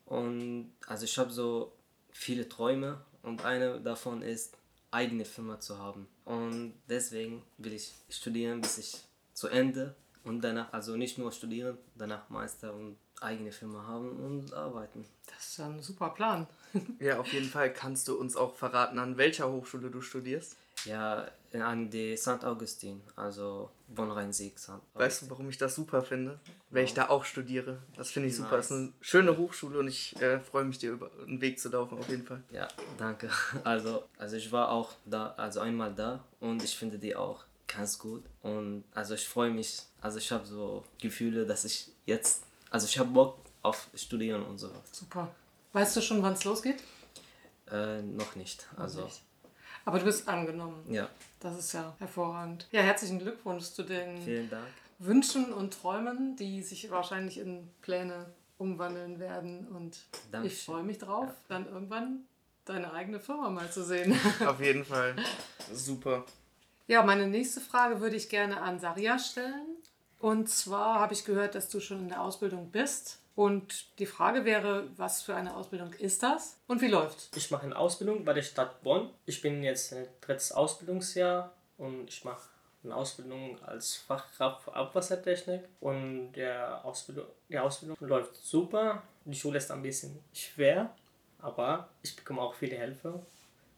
Und 0.06 0.72
also 0.88 1.06
ich 1.06 1.18
habe 1.18 1.32
so 1.32 1.74
viele 2.12 2.48
Träume 2.48 3.02
und 3.24 3.44
eine 3.44 3.82
davon 3.82 4.22
ist, 4.22 4.56
eigene 4.92 5.26
Firma 5.26 5.60
zu 5.60 5.78
haben. 5.78 6.08
Und 6.24 6.74
deswegen 6.88 7.44
will 7.58 7.74
ich 7.74 7.94
studieren, 8.10 8.62
bis 8.62 8.78
ich 8.78 9.02
zu 9.34 9.48
Ende 9.48 9.96
und 10.24 10.42
danach, 10.42 10.72
also 10.74 10.96
nicht 10.96 11.18
nur 11.18 11.32
studieren, 11.32 11.78
danach 11.96 12.30
Meister 12.30 12.74
und 12.74 12.98
eigene 13.22 13.52
Firma 13.52 13.86
haben 13.86 14.12
und 14.18 14.54
arbeiten. 14.54 15.06
Das 15.28 15.50
ist 15.50 15.60
ein 15.60 15.82
super 15.82 16.10
Plan. 16.10 16.48
ja, 17.00 17.20
auf 17.20 17.32
jeden 17.32 17.48
Fall 17.50 17.72
kannst 17.74 18.08
du 18.08 18.16
uns 18.18 18.36
auch 18.36 18.56
verraten, 18.56 19.00
an 19.00 19.18
welcher 19.18 19.52
Hochschule 19.52 19.90
du 19.90 20.02
studierst. 20.02 20.58
Ja, 20.86 21.28
an 21.54 21.90
die 21.90 22.18
St. 22.18 22.44
Augustin, 22.44 23.02
also 23.16 23.70
Bonn-Rhein-Sieg. 23.88 24.56
Weißt 24.94 25.22
du, 25.22 25.30
warum 25.30 25.50
ich 25.50 25.58
das 25.58 25.76
super 25.76 26.02
finde? 26.02 26.40
Weil 26.70 26.84
ich 26.84 26.94
da 26.94 27.10
auch 27.10 27.24
studiere. 27.24 27.82
Das 27.96 28.12
finde 28.12 28.30
ich 28.30 28.36
super. 28.36 28.58
Es 28.58 28.66
ist 28.66 28.72
eine 28.72 28.94
schöne 29.02 29.38
Hochschule 29.38 29.80
und 29.80 29.88
ich 29.88 30.20
äh, 30.22 30.40
freue 30.40 30.66
mich, 30.66 30.78
dir 30.80 30.92
über 30.92 31.10
den 31.26 31.40
Weg 31.42 31.60
zu 31.60 31.70
laufen, 31.70 31.98
auf 31.98 32.10
jeden 32.10 32.26
Fall. 32.26 32.44
Ja, 32.52 32.68
danke. 32.98 33.30
Also, 33.64 34.04
also 34.18 34.36
ich 34.36 34.52
war 34.52 34.70
auch 34.70 34.92
da, 35.06 35.34
also 35.38 35.60
einmal 35.62 35.94
da 35.94 36.24
und 36.40 36.64
ich 36.64 36.78
finde 36.78 37.00
die 37.00 37.16
auch 37.16 37.46
ganz 37.68 37.98
gut. 37.98 38.24
Und 38.42 38.84
also 38.94 39.16
ich 39.16 39.28
freue 39.28 39.52
mich, 39.52 39.82
also 40.02 40.18
ich 40.18 40.32
habe 40.32 40.46
so 40.46 40.84
Gefühle, 41.02 41.46
dass 41.46 41.66
ich 41.66 41.92
jetzt, 42.06 42.44
also 42.70 42.86
ich 42.86 43.00
habe 43.00 43.10
Bock 43.10 43.38
auf 43.62 43.88
Studieren 43.96 44.44
und 44.44 44.58
so. 44.58 44.72
Super. 44.92 45.34
Weißt 45.74 45.96
du 45.96 46.02
schon, 46.02 46.22
wann 46.22 46.34
es 46.34 46.44
losgeht? 46.44 46.82
Äh, 47.72 48.02
noch 48.02 48.36
nicht. 48.36 48.68
Also. 48.78 49.02
Noch 49.02 49.08
nicht. 49.08 49.25
Aber 49.86 50.00
du 50.00 50.06
bist 50.06 50.28
angenommen. 50.28 50.84
Ja. 50.90 51.10
Das 51.40 51.58
ist 51.58 51.74
ja 51.74 51.96
hervorragend. 52.00 52.68
Ja, 52.72 52.82
herzlichen 52.82 53.20
Glückwunsch 53.20 53.66
zu 53.66 53.84
den 53.84 54.22
Vielen 54.22 54.50
Dank. 54.50 54.68
Wünschen 54.98 55.54
und 55.54 55.74
Träumen, 55.80 56.36
die 56.36 56.64
sich 56.64 56.90
wahrscheinlich 56.90 57.38
in 57.38 57.70
Pläne 57.82 58.26
umwandeln 58.58 59.20
werden. 59.20 59.68
Und 59.68 60.00
Dankeschön. 60.32 60.58
ich 60.58 60.66
freue 60.66 60.84
mich 60.84 60.98
drauf, 60.98 61.28
ja. 61.28 61.36
dann 61.50 61.68
irgendwann 61.68 62.26
deine 62.66 62.94
eigene 62.94 63.20
Firma 63.20 63.50
mal 63.50 63.72
zu 63.72 63.84
sehen. 63.84 64.20
Auf 64.46 64.60
jeden 64.60 64.84
Fall. 64.84 65.16
Super. 65.72 66.26
Ja, 66.88 67.04
meine 67.04 67.28
nächste 67.28 67.62
Frage 67.62 68.02
würde 68.02 68.16
ich 68.16 68.30
gerne 68.30 68.62
an 68.62 68.80
Saria 68.80 69.20
stellen. 69.20 69.78
Und 70.20 70.50
zwar 70.50 71.00
habe 71.00 71.14
ich 71.14 71.26
gehört, 71.26 71.54
dass 71.54 71.70
du 71.70 71.80
schon 71.80 72.00
in 72.00 72.10
der 72.10 72.22
Ausbildung 72.22 72.72
bist 72.72 73.20
Und 73.36 74.00
die 74.00 74.06
Frage 74.06 74.46
wäre, 74.46 74.88
was 74.96 75.22
für 75.22 75.36
eine 75.36 75.56
Ausbildung 75.56 75.92
ist 75.94 76.24
das 76.24 76.58
und 76.68 76.82
wie 76.82 76.88
läuft? 76.88 77.36
Ich 77.36 77.52
mache 77.52 77.64
eine 77.64 77.78
Ausbildung 77.78 78.24
bei 78.24 78.32
der 78.32 78.42
Stadt 78.42 78.82
Bonn. 78.82 79.10
Ich 79.26 79.42
bin 79.42 79.62
jetzt 79.62 79.94
ein 79.94 80.08
drittes 80.22 80.54
Ausbildungsjahr 80.54 81.52
und 81.78 82.08
ich 82.08 82.24
mache 82.24 82.48
eine 82.86 82.96
Ausbildung 82.96 83.62
als 83.64 83.96
Fachkraft 83.96 84.64
für 84.64 84.74
Abwassertechnik 84.74 85.62
und 85.82 86.32
der 86.34 86.86
Ausbildung, 86.86 87.26
die 87.50 87.60
Ausbildung 87.60 87.98
läuft 88.00 88.36
super. 88.36 89.04
Die 89.26 89.36
Schule 89.36 89.58
ist 89.58 89.72
ein 89.72 89.82
bisschen 89.82 90.18
schwer, 90.34 90.96
aber 91.40 91.90
ich 92.04 92.16
bekomme 92.16 92.42
auch 92.42 92.54
viele 92.54 92.78
Hilfe 92.78 93.22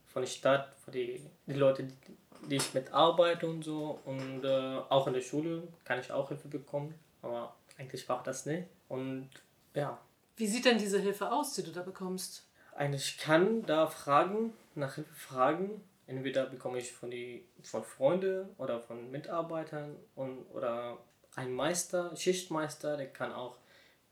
von 0.08 0.22
der 0.22 0.30
Stadt, 0.30 0.76
von 0.84 0.94
die, 0.94 1.22
die 1.48 1.54
Leute, 1.54 1.84
die, 1.84 2.18
die 2.48 2.56
ich 2.58 2.74
mitarbeite 2.76 3.48
und 3.48 3.64
so. 3.64 4.00
Und 4.06 4.44
äh, 4.44 4.82
auch 4.90 5.08
in 5.08 5.14
der 5.14 5.22
Schule 5.22 5.64
kann 5.84 6.00
ich 6.00 6.12
auch 6.12 6.28
Hilfe 6.28 6.48
bekommen, 6.48 6.94
aber 7.24 7.56
eigentlich 7.78 8.06
braucht 8.06 8.28
das 8.28 8.46
nicht. 8.46 8.68
Und 8.90 9.30
ja. 9.78 10.00
Wie 10.36 10.48
sieht 10.48 10.66
denn 10.66 10.78
diese 10.78 11.00
Hilfe 11.00 11.32
aus, 11.32 11.54
die 11.54 11.64
du 11.64 11.72
da 11.72 11.82
bekommst? 11.82 12.46
Eigentlich 12.76 13.18
kann 13.18 13.66
da 13.66 13.88
fragen, 13.88 14.54
nach 14.76 14.96
Hilfe 14.96 15.14
fragen 15.14 15.82
Entweder 16.08 16.46
bekomme 16.46 16.80
ich 16.80 16.94
von, 16.94 17.12
die, 17.12 17.46
von 17.62 17.84
Freunden 17.84 18.48
oder 18.58 18.80
von 18.80 19.12
Mitarbeitern 19.12 19.98
und, 20.16 20.46
oder 20.54 20.98
ein 21.36 21.54
Meister, 21.54 22.16
Schichtmeister, 22.16 22.96
der 22.96 23.08
kann 23.08 23.34
auch 23.34 23.58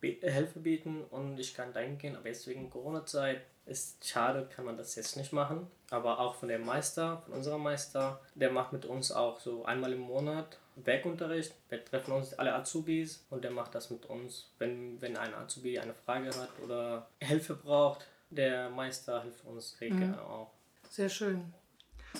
Hilfe 0.01 0.60
bieten 0.60 1.03
und 1.05 1.39
ich 1.39 1.55
kann 1.55 1.74
dahin 1.74 1.98
gehen, 1.98 2.15
aber 2.15 2.27
jetzt 2.27 2.45
wegen 2.45 2.69
Corona-Zeit 2.69 3.41
ist 3.65 4.07
schade, 4.07 4.48
kann 4.53 4.65
man 4.65 4.77
das 4.77 4.93
jetzt 4.95 5.17
nicht 5.17 5.34
machen. 5.34 5.65
Aber 5.89 6.19
auch 6.19 6.36
von 6.36 6.50
dem 6.50 6.63
Meister, 6.63 7.24
von 7.25 7.34
unserem 7.34 7.63
Meister, 7.63 8.19
der 8.36 8.51
macht 8.51 8.72
mit 8.72 8.86
uns 8.86 9.12
auch 9.12 9.39
so 9.39 9.65
einmal 9.65 9.93
im 9.93 10.01
Monat 10.01 10.60
Werkunterricht. 10.75 11.53
Wir 11.70 11.84
treffen 11.84 12.12
uns 12.12 12.34
alle 12.34 12.53
Azubis 12.53 13.25
und 13.29 13.44
der 13.44 13.51
macht 13.51 13.75
das 13.75 13.89
mit 13.89 14.05
uns. 14.05 14.51
Wenn, 14.60 15.01
wenn 15.01 15.17
ein 15.17 15.34
Azubi 15.34 15.79
eine 15.79 15.94
Frage 15.94 16.29
hat 16.36 16.50
oder 16.63 17.08
Hilfe 17.20 17.55
braucht, 17.55 18.05
der 18.29 18.70
Meister 18.70 19.24
hilft 19.24 19.46
uns 19.46 19.77
mhm. 19.79 20.15
auch. 20.20 20.51
Sehr 20.89 21.10
schön. 21.10 21.53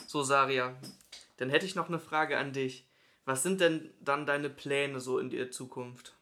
So, 0.08 0.24
Saria, 0.24 0.76
dann 1.38 1.50
hätte 1.50 1.66
ich 1.66 1.76
noch 1.76 1.88
eine 1.88 2.00
Frage 2.00 2.38
an 2.38 2.54
dich. 2.54 2.86
Was 3.26 3.44
sind 3.44 3.60
denn 3.60 3.92
dann 4.02 4.26
deine 4.26 4.50
Pläne 4.50 5.00
so 5.00 5.20
in 5.20 5.30
der 5.30 5.52
Zukunft? 5.52 6.14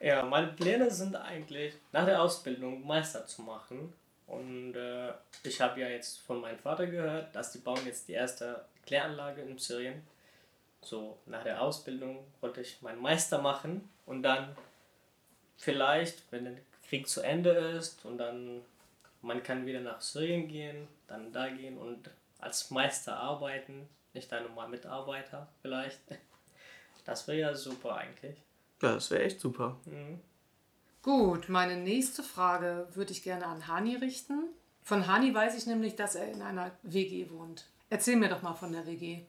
Ja, 0.00 0.22
meine 0.24 0.48
Pläne 0.48 0.90
sind 0.90 1.16
eigentlich, 1.16 1.74
nach 1.92 2.04
der 2.04 2.22
Ausbildung 2.22 2.86
Meister 2.86 3.26
zu 3.26 3.42
machen. 3.42 3.92
Und 4.26 4.74
äh, 4.74 5.12
ich 5.42 5.60
habe 5.60 5.80
ja 5.80 5.88
jetzt 5.88 6.20
von 6.20 6.40
meinem 6.40 6.58
Vater 6.58 6.86
gehört, 6.86 7.34
dass 7.34 7.52
die 7.52 7.58
bauen 7.58 7.80
jetzt 7.84 8.08
die 8.08 8.12
erste 8.12 8.64
Kläranlage 8.86 9.42
in 9.42 9.58
Syrien. 9.58 10.02
So, 10.84 11.18
nach 11.26 11.42
der 11.42 11.62
Ausbildung 11.62 12.26
wollte 12.40 12.60
ich 12.60 12.82
meinen 12.82 13.00
Meister 13.00 13.40
machen 13.40 13.88
und 14.06 14.22
dann 14.22 14.54
vielleicht, 15.56 16.30
wenn 16.30 16.44
der 16.44 16.56
Krieg 16.88 17.08
zu 17.08 17.22
Ende 17.22 17.50
ist 17.50 18.04
und 18.04 18.18
dann 18.18 18.60
man 19.22 19.42
kann 19.42 19.64
wieder 19.64 19.80
nach 19.80 20.00
Syrien 20.00 20.48
gehen, 20.48 20.86
dann 21.06 21.32
da 21.32 21.48
gehen 21.48 21.78
und 21.78 22.10
als 22.38 22.70
Meister 22.70 23.16
arbeiten, 23.16 23.88
nicht 24.12 24.32
ein 24.32 24.42
normaler 24.42 24.68
Mitarbeiter 24.68 25.48
vielleicht. 25.62 26.00
Das 27.06 27.28
wäre 27.28 27.38
ja 27.38 27.54
super 27.54 27.96
eigentlich. 27.96 28.38
Ja, 28.80 28.94
das 28.94 29.10
wäre 29.10 29.24
echt 29.24 29.38
super. 29.38 29.76
Mhm. 29.84 30.20
Gut, 31.02 31.50
meine 31.50 31.76
nächste 31.76 32.22
Frage 32.22 32.88
würde 32.94 33.12
ich 33.12 33.22
gerne 33.22 33.44
an 33.44 33.68
Hani 33.68 33.96
richten. 33.96 34.48
Von 34.82 35.06
Hani 35.06 35.34
weiß 35.34 35.54
ich 35.58 35.66
nämlich, 35.66 35.96
dass 35.96 36.14
er 36.14 36.32
in 36.32 36.40
einer 36.40 36.70
WG 36.82 37.28
wohnt. 37.28 37.66
Erzähl 37.90 38.16
mir 38.16 38.30
doch 38.30 38.40
mal 38.40 38.54
von 38.54 38.72
der 38.72 38.86
WG. 38.86 39.26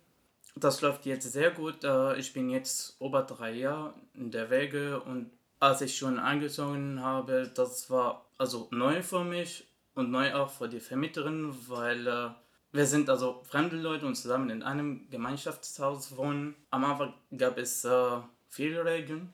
Das 0.58 0.80
läuft 0.82 1.06
jetzt 1.06 1.32
sehr 1.32 1.52
gut. 1.52 1.84
Äh, 1.84 2.18
ich 2.18 2.32
bin 2.32 2.50
jetzt 2.50 3.00
über 3.02 3.24
drei 3.24 3.52
Jahre 3.52 3.94
in 4.14 4.32
der 4.32 4.50
WG 4.50 4.94
und 4.94 5.32
als 5.60 5.82
ich 5.82 5.98
schon 5.98 6.18
eingezogen 6.18 7.02
habe, 7.02 7.52
das 7.54 7.90
war 7.90 8.26
also 8.38 8.68
neu 8.72 9.04
für 9.04 9.24
mich 9.24 9.68
und 9.96 10.12
neu 10.12 10.34
auch 10.34 10.50
für 10.50 10.70
die 10.70 10.80
Vermieterin, 10.80 11.54
weil 11.68 12.08
äh, 12.08 12.30
wir 12.72 12.86
sind 12.86 13.10
also 13.10 13.42
fremde 13.44 13.76
Leute 13.76 14.06
und 14.06 14.16
zusammen 14.16 14.50
in 14.50 14.64
einem 14.64 15.10
Gemeinschaftshaus 15.10 16.16
wohnen. 16.16 16.56
Am 16.72 16.86
Anfang 16.86 17.14
gab 17.38 17.58
es 17.58 17.84
äh, 17.84 18.18
viele 18.50 18.86
Regeln, 18.86 19.34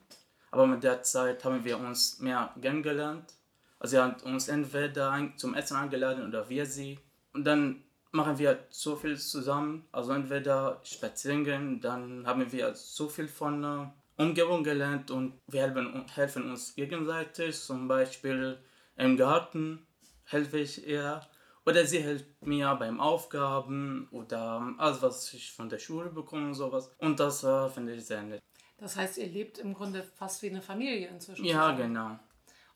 aber 0.50 0.66
mit 0.66 0.82
der 0.82 1.02
Zeit 1.02 1.44
haben 1.44 1.64
wir 1.64 1.78
uns 1.78 2.18
mehr 2.18 2.52
kennengelernt. 2.60 3.32
Also 3.78 3.96
sie 3.96 4.02
hat 4.02 4.22
uns 4.24 4.48
entweder 4.48 5.32
zum 5.36 5.54
Essen 5.54 5.76
eingeladen 5.76 6.26
oder 6.26 6.48
wir 6.48 6.66
sie. 6.66 6.98
Und 7.32 7.44
dann 7.44 7.82
machen 8.12 8.38
wir 8.38 8.66
so 8.70 8.94
viel 8.96 9.18
zusammen. 9.18 9.86
Also 9.90 10.12
entweder 10.12 10.80
spazieren 10.84 11.44
gehen, 11.44 11.80
dann 11.80 12.26
haben 12.26 12.50
wir 12.52 12.74
so 12.74 13.08
viel 13.08 13.28
von 13.28 13.64
äh, 13.64 14.22
Umgebung 14.22 14.62
gelernt 14.62 15.10
und 15.10 15.40
wir 15.48 15.62
helfen, 15.62 16.06
helfen 16.14 16.50
uns 16.50 16.74
gegenseitig. 16.74 17.58
Zum 17.58 17.88
Beispiel 17.88 18.58
im 18.96 19.16
Garten 19.16 19.86
helfe 20.24 20.58
ich 20.58 20.86
ihr 20.86 21.20
oder 21.64 21.86
sie 21.86 22.00
hilft 22.00 22.44
mir 22.44 22.74
beim 22.74 23.00
Aufgaben 23.00 24.08
oder 24.10 24.74
alles, 24.78 25.00
was 25.02 25.32
ich 25.32 25.52
von 25.52 25.68
der 25.68 25.78
Schule 25.78 26.10
bekomme 26.10 26.46
und 26.48 26.54
sowas. 26.54 26.90
Und 26.98 27.18
das 27.18 27.42
äh, 27.44 27.68
finde 27.68 27.94
ich 27.94 28.04
sehr 28.04 28.22
nett. 28.22 28.42
Das 28.78 28.96
heißt, 28.96 29.18
ihr 29.18 29.28
lebt 29.28 29.58
im 29.58 29.74
Grunde 29.74 30.02
fast 30.02 30.42
wie 30.42 30.50
eine 30.50 30.60
Familie 30.60 31.08
inzwischen. 31.08 31.44
Ja, 31.44 31.70
genau. 31.72 32.18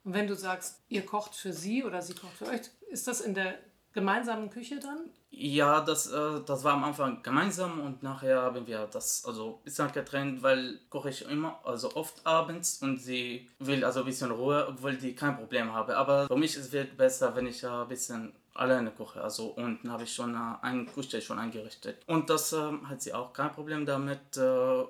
Und 0.05 0.15
wenn 0.15 0.29
du 0.29 0.37
sagst, 0.37 0.85
ihr 0.89 1.05
kocht 1.05 1.35
für 1.35 1.53
sie 1.53 1.83
oder 1.83 2.01
sie 2.01 2.15
kocht 2.15 2.35
für 2.35 2.47
euch, 2.47 2.61
ist 2.89 3.09
das 3.09 3.21
in 3.21 3.35
der 3.35 3.59
gemeinsamen 3.97 4.51
Küche 4.51 4.79
dann? 4.79 5.11
Ja, 5.31 5.81
das, 5.81 6.07
äh, 6.13 6.41
das 6.45 6.63
war 6.63 6.75
am 6.75 6.85
Anfang 6.85 7.23
gemeinsam 7.23 7.81
und 7.81 8.03
nachher 8.03 8.43
haben 8.43 8.67
wir 8.67 8.87
das 8.87 9.25
also 9.25 9.57
ein 9.57 9.65
bisschen 9.65 9.91
getrennt, 9.91 10.43
weil 10.43 10.79
koche 10.91 11.09
ich 11.09 11.29
immer, 11.29 11.59
also 11.65 11.95
oft 11.97 12.25
abends 12.25 12.83
und 12.83 12.99
sie 12.99 13.49
will 13.59 13.85
also 13.85 14.01
ein 14.01 14.07
bisschen 14.07 14.31
Ruhe, 14.31 14.67
obwohl 14.69 14.97
die 14.97 15.15
kein 15.15 15.37
Problem 15.37 15.73
habe. 15.73 15.97
Aber 15.97 16.27
für 16.27 16.37
mich 16.37 16.57
ist 16.57 16.73
es 16.73 16.97
besser, 16.97 17.35
wenn 17.35 17.47
ich 17.47 17.67
ein 17.67 17.89
bisschen 17.89 18.35
alleine 18.55 18.91
koche. 18.91 19.23
Also 19.23 19.47
unten 19.49 19.91
habe 19.91 20.05
ich 20.05 20.15
schon 20.15 20.35
äh, 20.35 20.55
eine 20.63 20.85
Küche 20.85 21.21
schon 21.23 21.39
eingerichtet. 21.39 22.03
Und 22.07 22.29
das 22.29 22.53
äh, 22.53 22.73
hat 22.85 23.01
sie 23.01 23.15
auch 23.15 23.33
kein 23.33 23.53
Problem 23.53 23.87
damit. 23.87 24.37
Äh, 24.37 24.85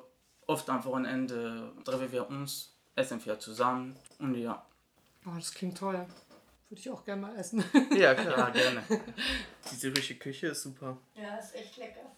oft 0.47 0.69
am 0.69 0.85
Wochenende 0.85 1.73
treffen 1.85 2.11
wir 2.11 2.29
uns, 2.29 2.73
essen 2.97 3.25
wir 3.25 3.39
zusammen 3.39 3.97
und 4.19 4.35
ja. 4.35 4.65
Oh, 5.27 5.35
das 5.37 5.53
klingt 5.53 5.79
toll. 5.79 6.07
Würde 6.69 6.81
ich 6.81 6.91
auch 6.91 7.05
gerne 7.05 7.23
mal 7.23 7.37
essen. 7.37 7.65
Ja, 7.97 8.15
klar, 8.17 8.51
gerne. 8.51 8.83
Die 9.71 9.77
syrische 9.77 10.17
Küche 10.17 10.49
ist 10.49 10.63
super. 10.63 10.99
Ja, 11.15 11.37
ist 11.37 11.55
echt 11.55 11.77
lecker. 11.77 12.11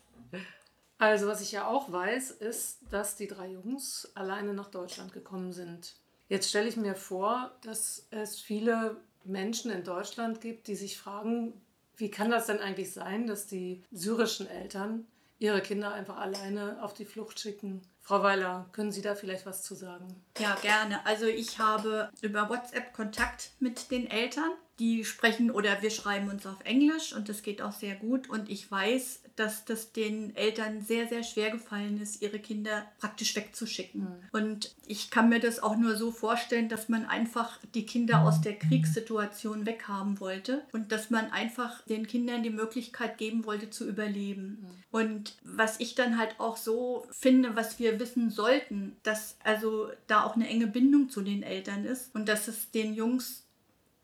Also, 0.98 1.28
was 1.28 1.40
ich 1.40 1.52
ja 1.52 1.66
auch 1.66 1.92
weiß, 1.92 2.32
ist, 2.32 2.80
dass 2.90 3.16
die 3.16 3.28
drei 3.28 3.48
Jungs 3.48 4.10
alleine 4.14 4.54
nach 4.54 4.70
Deutschland 4.70 5.12
gekommen 5.12 5.52
sind. 5.52 5.94
Jetzt 6.28 6.48
stelle 6.48 6.68
ich 6.68 6.76
mir 6.76 6.94
vor, 6.94 7.56
dass 7.62 8.06
es 8.10 8.40
viele 8.40 8.96
Menschen 9.24 9.70
in 9.70 9.84
Deutschland 9.84 10.40
gibt, 10.40 10.66
die 10.66 10.74
sich 10.74 10.98
fragen, 10.98 11.60
wie 11.96 12.10
kann 12.10 12.30
das 12.30 12.46
denn 12.46 12.60
eigentlich 12.60 12.92
sein, 12.92 13.26
dass 13.26 13.46
die 13.46 13.82
syrischen 13.90 14.48
Eltern 14.48 15.06
ihre 15.38 15.60
Kinder 15.60 15.92
einfach 15.92 16.16
alleine 16.16 16.82
auf 16.82 16.94
die 16.94 17.04
Flucht 17.04 17.38
schicken? 17.40 17.82
Frau 18.00 18.22
Weiler, 18.22 18.68
können 18.72 18.90
Sie 18.90 19.02
da 19.02 19.14
vielleicht 19.14 19.46
was 19.46 19.62
zu 19.62 19.74
sagen? 19.74 20.06
Ja, 20.38 20.56
gerne. 20.62 21.04
Also 21.04 21.26
ich 21.26 21.58
habe 21.58 22.10
über 22.22 22.48
WhatsApp 22.48 22.92
Kontakt 22.92 23.52
mit 23.60 23.90
den 23.90 24.10
Eltern. 24.10 24.50
Die 24.78 25.04
sprechen 25.04 25.50
oder 25.50 25.82
wir 25.82 25.90
schreiben 25.90 26.30
uns 26.30 26.46
auf 26.46 26.64
Englisch 26.64 27.12
und 27.12 27.28
das 27.28 27.42
geht 27.42 27.60
auch 27.60 27.72
sehr 27.72 27.96
gut. 27.96 28.30
Und 28.30 28.48
ich 28.48 28.70
weiß, 28.70 29.22
dass 29.38 29.64
das 29.64 29.92
den 29.92 30.34
Eltern 30.34 30.80
sehr, 30.80 31.06
sehr 31.06 31.22
schwer 31.22 31.50
gefallen 31.50 32.00
ist, 32.00 32.22
ihre 32.22 32.38
Kinder 32.38 32.86
praktisch 32.98 33.36
wegzuschicken. 33.36 34.00
Mhm. 34.00 34.28
Und 34.32 34.74
ich 34.86 35.10
kann 35.10 35.28
mir 35.28 35.38
das 35.38 35.60
auch 35.62 35.76
nur 35.76 35.96
so 35.96 36.10
vorstellen, 36.10 36.68
dass 36.68 36.88
man 36.88 37.06
einfach 37.06 37.58
die 37.74 37.86
Kinder 37.86 38.22
aus 38.22 38.40
der 38.40 38.58
Kriegssituation 38.58 39.64
weghaben 39.66 40.18
wollte 40.20 40.64
und 40.72 40.90
dass 40.90 41.10
man 41.10 41.30
einfach 41.30 41.82
den 41.82 42.06
Kindern 42.06 42.42
die 42.42 42.50
Möglichkeit 42.50 43.18
geben 43.18 43.44
wollte 43.46 43.70
zu 43.70 43.88
überleben. 43.88 44.58
Mhm. 44.60 44.68
Und 44.90 45.36
was 45.44 45.78
ich 45.80 45.94
dann 45.94 46.18
halt 46.18 46.40
auch 46.40 46.56
so 46.56 47.06
finde, 47.10 47.54
was 47.54 47.78
wir 47.78 48.00
wissen 48.00 48.30
sollten, 48.30 48.96
dass 49.02 49.36
also 49.44 49.90
da 50.06 50.24
auch 50.24 50.34
eine 50.34 50.48
enge 50.48 50.66
Bindung 50.66 51.10
zu 51.10 51.20
den 51.20 51.42
Eltern 51.42 51.84
ist 51.84 52.14
und 52.14 52.28
dass 52.28 52.48
es 52.48 52.70
den 52.70 52.94
Jungs 52.94 53.47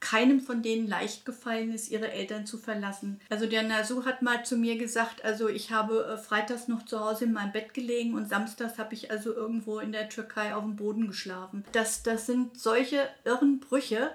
keinem 0.04 0.40
von 0.40 0.60
denen 0.62 0.86
leicht 0.86 1.24
gefallen 1.24 1.72
ist, 1.72 1.90
ihre 1.90 2.12
Eltern 2.12 2.44
zu 2.44 2.58
verlassen. 2.58 3.20
Also 3.30 3.46
der 3.46 3.62
Nasu 3.62 4.04
hat 4.04 4.20
mal 4.20 4.44
zu 4.44 4.56
mir 4.56 4.76
gesagt, 4.76 5.24
also 5.24 5.48
ich 5.48 5.70
habe 5.70 6.04
äh, 6.04 6.18
freitags 6.18 6.68
noch 6.68 6.84
zu 6.84 7.00
Hause 7.00 7.24
in 7.24 7.32
meinem 7.32 7.52
Bett 7.52 7.72
gelegen 7.72 8.14
und 8.14 8.28
samstags 8.28 8.78
habe 8.78 8.92
ich 8.92 9.10
also 9.10 9.32
irgendwo 9.32 9.78
in 9.78 9.92
der 9.92 10.10
Türkei 10.10 10.54
auf 10.54 10.62
dem 10.62 10.76
Boden 10.76 11.06
geschlafen. 11.06 11.64
Das, 11.72 12.02
das 12.02 12.26
sind 12.26 12.60
solche 12.60 13.08
irren 13.24 13.60
Brüche, 13.60 14.10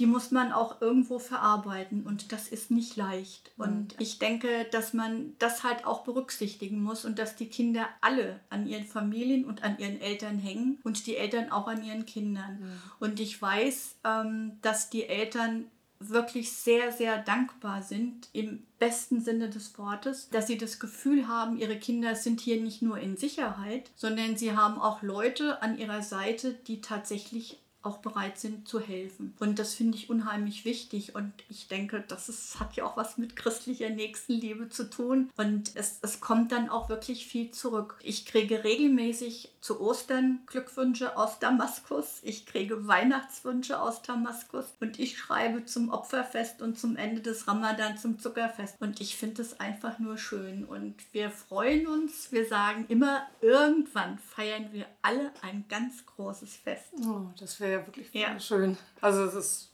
die 0.00 0.06
muss 0.06 0.30
man 0.30 0.50
auch 0.50 0.80
irgendwo 0.80 1.18
verarbeiten 1.18 2.04
und 2.04 2.32
das 2.32 2.48
ist 2.48 2.70
nicht 2.70 2.96
leicht. 2.96 3.52
Mhm. 3.56 3.64
Und 3.64 3.94
ich 3.98 4.18
denke, 4.18 4.66
dass 4.72 4.94
man 4.94 5.34
das 5.38 5.62
halt 5.62 5.84
auch 5.84 6.04
berücksichtigen 6.04 6.82
muss 6.82 7.04
und 7.04 7.18
dass 7.18 7.36
die 7.36 7.50
Kinder 7.50 7.86
alle 8.00 8.40
an 8.48 8.66
ihren 8.66 8.86
Familien 8.86 9.44
und 9.44 9.62
an 9.62 9.78
ihren 9.78 10.00
Eltern 10.00 10.38
hängen 10.38 10.80
und 10.84 11.06
die 11.06 11.16
Eltern 11.16 11.52
auch 11.52 11.68
an 11.68 11.84
ihren 11.84 12.06
Kindern. 12.06 12.60
Mhm. 12.60 12.82
Und 12.98 13.20
ich 13.20 13.40
weiß, 13.40 13.96
ähm, 14.04 14.52
dass 14.62 14.88
die 14.88 15.04
Eltern 15.04 15.66
wirklich 15.98 16.50
sehr, 16.52 16.92
sehr 16.92 17.18
dankbar 17.18 17.82
sind, 17.82 18.30
im 18.32 18.62
besten 18.78 19.20
Sinne 19.20 19.50
des 19.50 19.76
Wortes, 19.76 20.30
dass 20.30 20.46
sie 20.46 20.56
das 20.56 20.80
Gefühl 20.80 21.28
haben, 21.28 21.58
ihre 21.58 21.78
Kinder 21.78 22.14
sind 22.16 22.40
hier 22.40 22.58
nicht 22.58 22.80
nur 22.80 22.98
in 22.98 23.18
Sicherheit, 23.18 23.90
sondern 23.96 24.38
sie 24.38 24.56
haben 24.56 24.80
auch 24.80 25.02
Leute 25.02 25.60
an 25.60 25.76
ihrer 25.76 26.00
Seite, 26.00 26.54
die 26.54 26.80
tatsächlich 26.80 27.58
auch 27.82 27.98
bereit 27.98 28.38
sind 28.38 28.68
zu 28.68 28.78
helfen. 28.78 29.34
Und 29.38 29.58
das 29.58 29.74
finde 29.74 29.96
ich 29.96 30.10
unheimlich 30.10 30.64
wichtig. 30.64 31.14
Und 31.14 31.32
ich 31.48 31.68
denke, 31.68 32.04
das 32.06 32.28
ist, 32.28 32.60
hat 32.60 32.76
ja 32.76 32.84
auch 32.84 32.96
was 32.96 33.16
mit 33.16 33.36
christlicher 33.36 33.90
Nächstenliebe 33.90 34.68
zu 34.68 34.90
tun. 34.90 35.30
Und 35.36 35.72
es, 35.76 35.98
es 36.02 36.20
kommt 36.20 36.52
dann 36.52 36.68
auch 36.68 36.88
wirklich 36.88 37.26
viel 37.26 37.50
zurück. 37.50 37.96
Ich 38.02 38.26
kriege 38.26 38.64
regelmäßig 38.64 39.52
zu 39.60 39.80
Ostern 39.80 40.40
Glückwünsche 40.46 41.16
aus 41.16 41.38
Damaskus. 41.38 42.20
Ich 42.22 42.46
kriege 42.46 42.86
Weihnachtswünsche 42.86 43.80
aus 43.80 44.02
Damaskus. 44.02 44.66
Und 44.80 44.98
ich 44.98 45.16
schreibe 45.16 45.64
zum 45.64 45.90
Opferfest 45.90 46.60
und 46.60 46.78
zum 46.78 46.96
Ende 46.96 47.22
des 47.22 47.48
Ramadan 47.48 47.96
zum 47.96 48.18
Zuckerfest. 48.18 48.76
Und 48.80 49.00
ich 49.00 49.16
finde 49.16 49.40
es 49.42 49.58
einfach 49.58 49.98
nur 49.98 50.18
schön. 50.18 50.64
Und 50.64 50.96
wir 51.12 51.30
freuen 51.30 51.86
uns. 51.86 52.30
Wir 52.30 52.46
sagen 52.46 52.84
immer, 52.88 53.22
irgendwann 53.40 54.18
feiern 54.18 54.68
wir 54.72 54.86
alle 55.00 55.32
ein 55.40 55.64
ganz 55.68 56.04
großes 56.04 56.56
Fest. 56.56 56.92
Oh, 57.06 57.26
das 57.38 57.58
wäre 57.60 57.69
ja 57.70 57.86
wirklich 57.86 58.12
ja. 58.12 58.38
schön. 58.38 58.76
Also 59.00 59.24
es 59.24 59.34
ist 59.34 59.70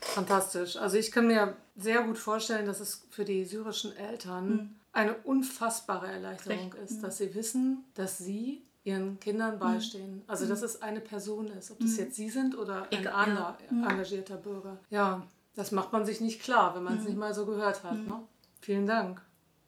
fantastisch. 0.00 0.76
Also 0.76 0.96
ich 0.96 1.10
kann 1.10 1.26
mir 1.26 1.56
sehr 1.76 2.02
gut 2.02 2.18
vorstellen, 2.18 2.66
dass 2.66 2.80
es 2.80 3.06
für 3.10 3.24
die 3.24 3.44
syrischen 3.44 3.96
Eltern 3.96 4.48
mhm. 4.48 4.74
eine 4.92 5.14
unfassbare 5.14 6.06
Erleichterung 6.06 6.72
Recht. 6.72 6.90
ist, 6.90 7.02
dass 7.02 7.18
sie 7.18 7.34
wissen, 7.34 7.84
dass 7.94 8.18
sie 8.18 8.62
ihren 8.84 9.18
Kindern 9.18 9.58
beistehen. 9.58 10.16
Mhm. 10.16 10.22
Also 10.26 10.46
dass 10.46 10.62
es 10.62 10.82
eine 10.82 11.00
Person 11.00 11.48
ist, 11.48 11.70
ob 11.70 11.80
das 11.80 11.92
mhm. 11.92 11.98
jetzt 11.98 12.16
sie 12.16 12.30
sind 12.30 12.56
oder 12.56 12.82
ein 12.90 13.00
Egal, 13.00 13.14
anderer 13.14 13.58
engagierter 13.70 14.36
Bürger. 14.36 14.78
Ja, 14.90 15.26
das 15.56 15.72
macht 15.72 15.92
man 15.92 16.04
sich 16.04 16.20
nicht 16.20 16.42
klar, 16.42 16.74
wenn 16.76 16.84
man 16.84 16.94
es 16.94 17.00
mhm. 17.00 17.06
nicht 17.06 17.18
mal 17.18 17.34
so 17.34 17.46
gehört 17.46 17.82
hat. 17.82 17.96
Mhm. 17.96 18.06
Ne? 18.06 18.22
Vielen 18.60 18.86
Dank. 18.86 19.22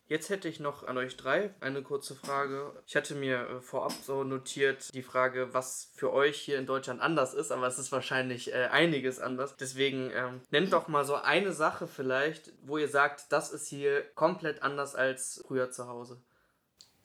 Jetzt 0.08 0.30
hätte 0.30 0.48
ich 0.48 0.60
noch 0.60 0.86
an 0.86 0.98
euch 0.98 1.16
drei 1.16 1.52
eine 1.58 1.82
kurze 1.82 2.14
Frage. 2.14 2.72
Ich 2.86 2.94
hatte 2.94 3.16
mir 3.16 3.40
äh, 3.40 3.60
vorab 3.60 3.92
so 4.04 4.22
notiert 4.22 4.94
die 4.94 5.02
Frage, 5.02 5.52
was 5.52 5.90
für 5.96 6.12
euch 6.12 6.38
hier 6.38 6.58
in 6.58 6.66
Deutschland 6.66 7.00
anders 7.00 7.34
ist, 7.34 7.50
aber 7.50 7.66
es 7.66 7.78
ist 7.78 7.90
wahrscheinlich 7.90 8.52
äh, 8.52 8.66
einiges 8.66 9.18
anders. 9.18 9.56
Deswegen 9.56 10.12
ähm, 10.14 10.40
nennt 10.50 10.72
doch 10.72 10.86
mal 10.86 11.04
so 11.04 11.16
eine 11.16 11.52
Sache 11.52 11.88
vielleicht, 11.88 12.52
wo 12.62 12.78
ihr 12.78 12.88
sagt, 12.88 13.32
das 13.32 13.50
ist 13.50 13.66
hier 13.66 14.02
komplett 14.14 14.62
anders 14.62 14.94
als 14.94 15.42
früher 15.46 15.72
zu 15.72 15.88
Hause. 15.88 16.20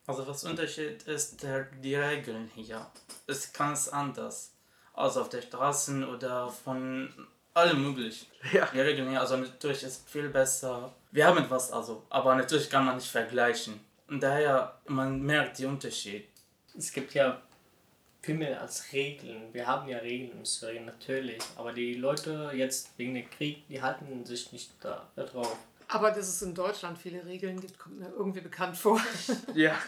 Also 0.05 0.27
was 0.27 0.43
Unterschied 0.43 1.03
ist 1.03 1.41
der, 1.41 1.63
die 1.63 1.96
Regeln 1.96 2.51
hier. 2.53 2.86
Ist 3.25 3.58
ganz 3.58 3.88
anders. 3.88 4.53
Also 4.93 5.22
auf 5.22 5.29
der 5.29 5.41
Straße 5.41 6.08
oder 6.08 6.50
von 6.50 7.12
allem 7.53 7.84
möglich. 7.84 8.27
Ja. 8.53 8.67
Die 8.74 8.79
Regeln 8.79 9.08
hier, 9.08 9.22
also 9.22 9.38
natürlich 9.38 9.84
ist 9.84 10.10
viel 10.10 10.27
besser 10.29 10.91
wir 11.12 11.27
haben 11.27 11.38
etwas 11.39 11.72
also, 11.72 12.03
aber 12.10 12.36
natürlich 12.36 12.70
kann 12.70 12.86
man 12.86 12.96
nicht 12.96 13.12
vergleichen. 13.12 13.81
Und 14.08 14.24
daher, 14.24 14.79
man 14.88 15.22
merkt 15.22 15.60
den 15.60 15.67
Unterschied. 15.67 16.25
Es 16.77 16.91
gibt 16.93 17.13
ja 17.13 17.41
viel 18.22 18.36
mehr 18.36 18.62
als 18.62 18.93
Regeln. 18.93 19.53
Wir 19.53 19.67
haben 19.67 19.89
ja 19.89 19.98
Regeln 19.98 20.39
in 20.39 20.46
Syrien, 20.46 20.86
natürlich. 20.86 21.39
Aber 21.58 21.74
die 21.74 21.96
Leute 21.96 22.51
jetzt 22.53 22.98
wegen 22.98 23.13
dem 23.15 23.29
Krieg, 23.29 23.67
die 23.67 23.81
halten 23.81 24.25
sich 24.25 24.53
nicht 24.53 24.72
da, 24.79 25.10
da 25.15 25.24
drauf. 25.24 25.58
Aber 25.89 26.12
dass 26.12 26.29
es 26.29 26.41
in 26.41 26.55
Deutschland 26.55 26.98
viele 26.98 27.25
Regeln 27.25 27.60
gibt, 27.60 27.77
kommt 27.77 28.00
mir 28.00 28.10
irgendwie 28.10 28.41
bekannt 28.41 28.77
vor. 28.77 29.01
ja. 29.53 29.75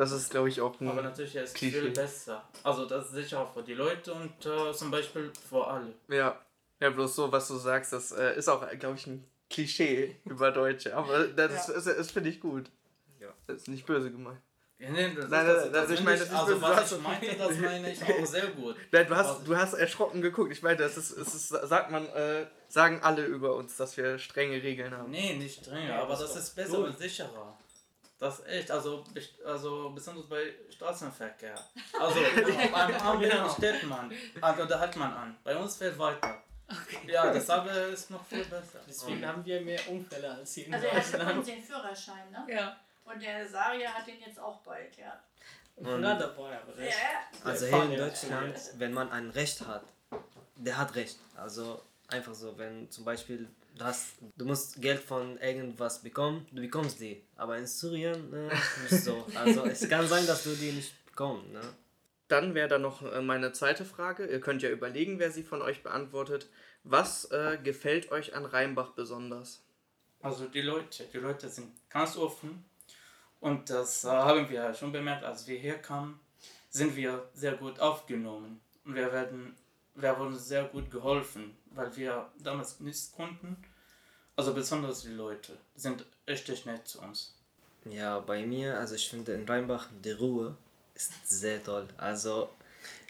Das 0.00 0.12
ist, 0.12 0.30
glaube 0.30 0.48
ich, 0.48 0.58
auch 0.62 0.80
ein 0.80 0.88
Aber 0.88 1.02
natürlich 1.02 1.36
ist 1.36 1.54
es 1.54 1.58
viel 1.58 1.90
besser. 1.90 2.42
Also 2.62 2.86
das 2.86 3.08
ist 3.08 3.12
sicher 3.12 3.40
auch 3.40 3.52
für 3.52 3.62
die 3.62 3.74
Leute 3.74 4.14
und 4.14 4.32
äh, 4.46 4.72
zum 4.72 4.90
Beispiel 4.90 5.30
für 5.46 5.66
alle. 5.66 5.92
Ja. 6.08 6.40
Ja, 6.80 6.88
bloß 6.88 7.14
so, 7.14 7.30
was 7.30 7.48
du 7.48 7.56
sagst, 7.56 7.92
das 7.92 8.10
äh, 8.12 8.34
ist 8.34 8.48
auch, 8.48 8.66
glaube 8.78 8.96
ich, 8.96 9.06
ein 9.06 9.22
Klischee 9.50 10.16
über 10.24 10.52
Deutsche, 10.52 10.96
aber 10.96 11.26
das, 11.26 11.68
ja. 11.68 11.74
ist, 11.74 11.86
ist, 11.86 11.98
ist 11.98 12.12
finde 12.12 12.30
ich 12.30 12.40
gut. 12.40 12.70
Ja. 13.18 13.28
Das 13.46 13.58
ist 13.58 13.68
nicht 13.68 13.84
böse 13.84 14.10
gemeint. 14.10 14.40
Ja, 14.78 14.88
nee, 14.88 15.14
das, 15.14 15.28
nein, 15.28 15.46
das, 15.46 15.64
das, 15.64 15.72
das 15.72 15.90
ich 15.90 16.02
meine, 16.02 16.18
das 16.18 16.28
ist 16.28 16.34
also, 16.34 16.62
was 16.62 16.92
ich 16.92 17.02
meine, 17.02 17.36
das 17.36 17.58
meine 17.58 17.92
ich 17.92 18.02
auch 18.02 18.26
sehr 18.26 18.46
gut. 18.46 18.76
Nein, 18.92 19.06
du, 19.06 19.14
hast, 19.14 19.46
du 19.46 19.54
hast 19.54 19.74
erschrocken 19.74 20.22
geguckt. 20.22 20.50
Ich 20.50 20.62
meine, 20.62 20.78
das 20.78 20.96
ist, 20.96 21.10
es 21.10 21.34
ist, 21.34 21.48
sagt 21.48 21.90
man, 21.90 22.06
äh, 22.06 22.46
sagen 22.68 23.00
alle 23.02 23.26
über 23.26 23.54
uns, 23.54 23.76
dass 23.76 23.98
wir 23.98 24.18
strenge 24.18 24.62
Regeln 24.62 24.96
haben. 24.96 25.10
Nee, 25.10 25.36
nicht 25.36 25.60
strenge, 25.60 25.94
aber 25.94 26.16
das 26.16 26.34
ist 26.34 26.56
besser 26.56 26.78
gut. 26.78 26.86
und 26.86 26.98
sicherer. 26.98 27.58
Das 28.20 28.38
ist 28.38 28.48
echt, 28.48 28.70
also, 28.70 29.02
also 29.46 29.90
besonders 29.94 30.26
bei 30.26 30.52
Straßenverkehr. 30.70 31.54
Also 31.98 32.20
beim 32.72 33.20
genau. 33.20 33.48
steht 33.48 33.82
man, 33.84 34.12
also 34.40 34.64
da 34.66 34.78
hat 34.78 34.94
man 34.96 35.12
an. 35.12 35.36
Bei 35.42 35.56
uns 35.56 35.76
fährt 35.76 35.98
weiter. 35.98 36.42
Okay. 36.68 37.10
Ja, 37.10 37.32
das 37.32 37.48
aber 37.50 37.88
ist 37.88 38.10
noch 38.10 38.24
viel 38.24 38.44
besser. 38.44 38.78
Deswegen 38.86 39.26
haben 39.26 39.44
wir 39.44 39.60
mehr 39.62 39.80
Unfälle 39.88 40.30
als 40.30 40.54
hier 40.54 40.66
in 40.66 40.74
also 40.74 40.86
Deutschland. 40.86 41.14
Also 41.14 41.18
er 41.26 41.36
hat 41.36 41.46
den 41.46 41.62
Führerschein, 41.62 42.30
ne? 42.30 42.46
Ja. 42.48 42.76
Und 43.04 43.22
der 43.22 43.48
Saria 43.48 43.90
hat 43.90 44.06
den 44.06 44.20
jetzt 44.20 44.38
auch 44.38 44.60
bald, 44.60 44.96
ja. 44.96 45.18
Und 45.76 46.02
dabei, 46.02 46.60
aber 46.60 46.76
Recht. 46.76 46.96
Ja. 46.98 47.50
Also 47.50 47.66
hier 47.66 47.84
in 47.84 47.96
Deutschland, 47.96 48.54
wenn 48.74 48.92
man 48.92 49.10
ein 49.10 49.30
Recht 49.30 49.66
hat, 49.66 49.84
der 50.56 50.76
hat 50.76 50.94
Recht. 50.94 51.18
Also 51.36 51.82
einfach 52.08 52.34
so, 52.34 52.56
wenn 52.58 52.90
zum 52.90 53.04
Beispiel 53.04 53.48
du, 53.76 53.84
hast, 53.84 54.14
du 54.36 54.44
musst 54.44 54.80
Geld 54.80 55.00
von 55.00 55.38
irgendwas 55.38 56.02
bekommen, 56.02 56.46
du 56.52 56.62
bekommst 56.62 57.00
die. 57.00 57.22
Aber 57.36 57.58
in 57.58 57.66
Syrien 57.66 58.32
äh, 58.32 58.54
nicht 58.82 59.04
so. 59.04 59.26
Also 59.34 59.64
es 59.64 59.88
kann 59.88 60.06
sein, 60.06 60.26
dass 60.26 60.44
du 60.44 60.50
die 60.54 60.72
nicht 60.72 61.04
bekommst. 61.06 61.50
Ne? 61.50 61.60
Dann 62.28 62.54
wäre 62.54 62.68
da 62.68 62.78
noch 62.78 63.02
äh, 63.02 63.20
meine 63.20 63.52
zweite 63.52 63.84
Frage. 63.84 64.26
Ihr 64.26 64.40
könnt 64.40 64.62
ja 64.62 64.70
überlegen, 64.70 65.18
wer 65.18 65.30
sie 65.30 65.42
von 65.42 65.62
euch 65.62 65.82
beantwortet. 65.82 66.48
Was 66.84 67.26
äh, 67.26 67.58
gefällt 67.62 68.10
euch 68.12 68.34
an 68.34 68.44
Rheinbach 68.44 68.90
besonders? 68.90 69.62
Also 70.22 70.46
die 70.46 70.60
Leute, 70.60 71.04
die 71.12 71.18
Leute 71.18 71.48
sind 71.48 71.72
ganz 71.88 72.16
offen 72.16 72.64
und 73.40 73.70
das 73.70 74.04
äh, 74.04 74.08
haben 74.08 74.48
wir 74.50 74.74
schon 74.74 74.92
bemerkt, 74.92 75.24
als 75.24 75.46
wir 75.46 75.58
hier 75.58 75.78
kamen, 75.78 76.20
sind 76.68 76.94
wir 76.94 77.28
sehr 77.32 77.54
gut 77.54 77.80
aufgenommen 77.80 78.60
und 78.84 78.94
wir 78.94 79.12
werden, 79.12 79.56
wir 79.94 80.18
wurden 80.18 80.38
sehr 80.38 80.64
gut 80.64 80.90
geholfen, 80.90 81.56
weil 81.72 81.94
wir 81.96 82.28
damals 82.38 82.80
nichts 82.80 83.12
konnten. 83.12 83.56
Also 84.36 84.54
besonders 84.54 85.02
die 85.02 85.08
Leute 85.08 85.56
sind 85.74 86.04
richtig 86.26 86.64
nett 86.66 86.86
zu 86.86 87.00
uns. 87.00 87.34
Ja, 87.84 88.20
bei 88.20 88.46
mir, 88.46 88.78
also 88.78 88.94
ich 88.94 89.08
finde 89.08 89.32
in 89.32 89.46
Rheinbach 89.46 89.88
die 90.04 90.12
Ruhe 90.12 90.56
ist 90.94 91.12
sehr 91.28 91.62
toll. 91.62 91.88
Also, 91.96 92.50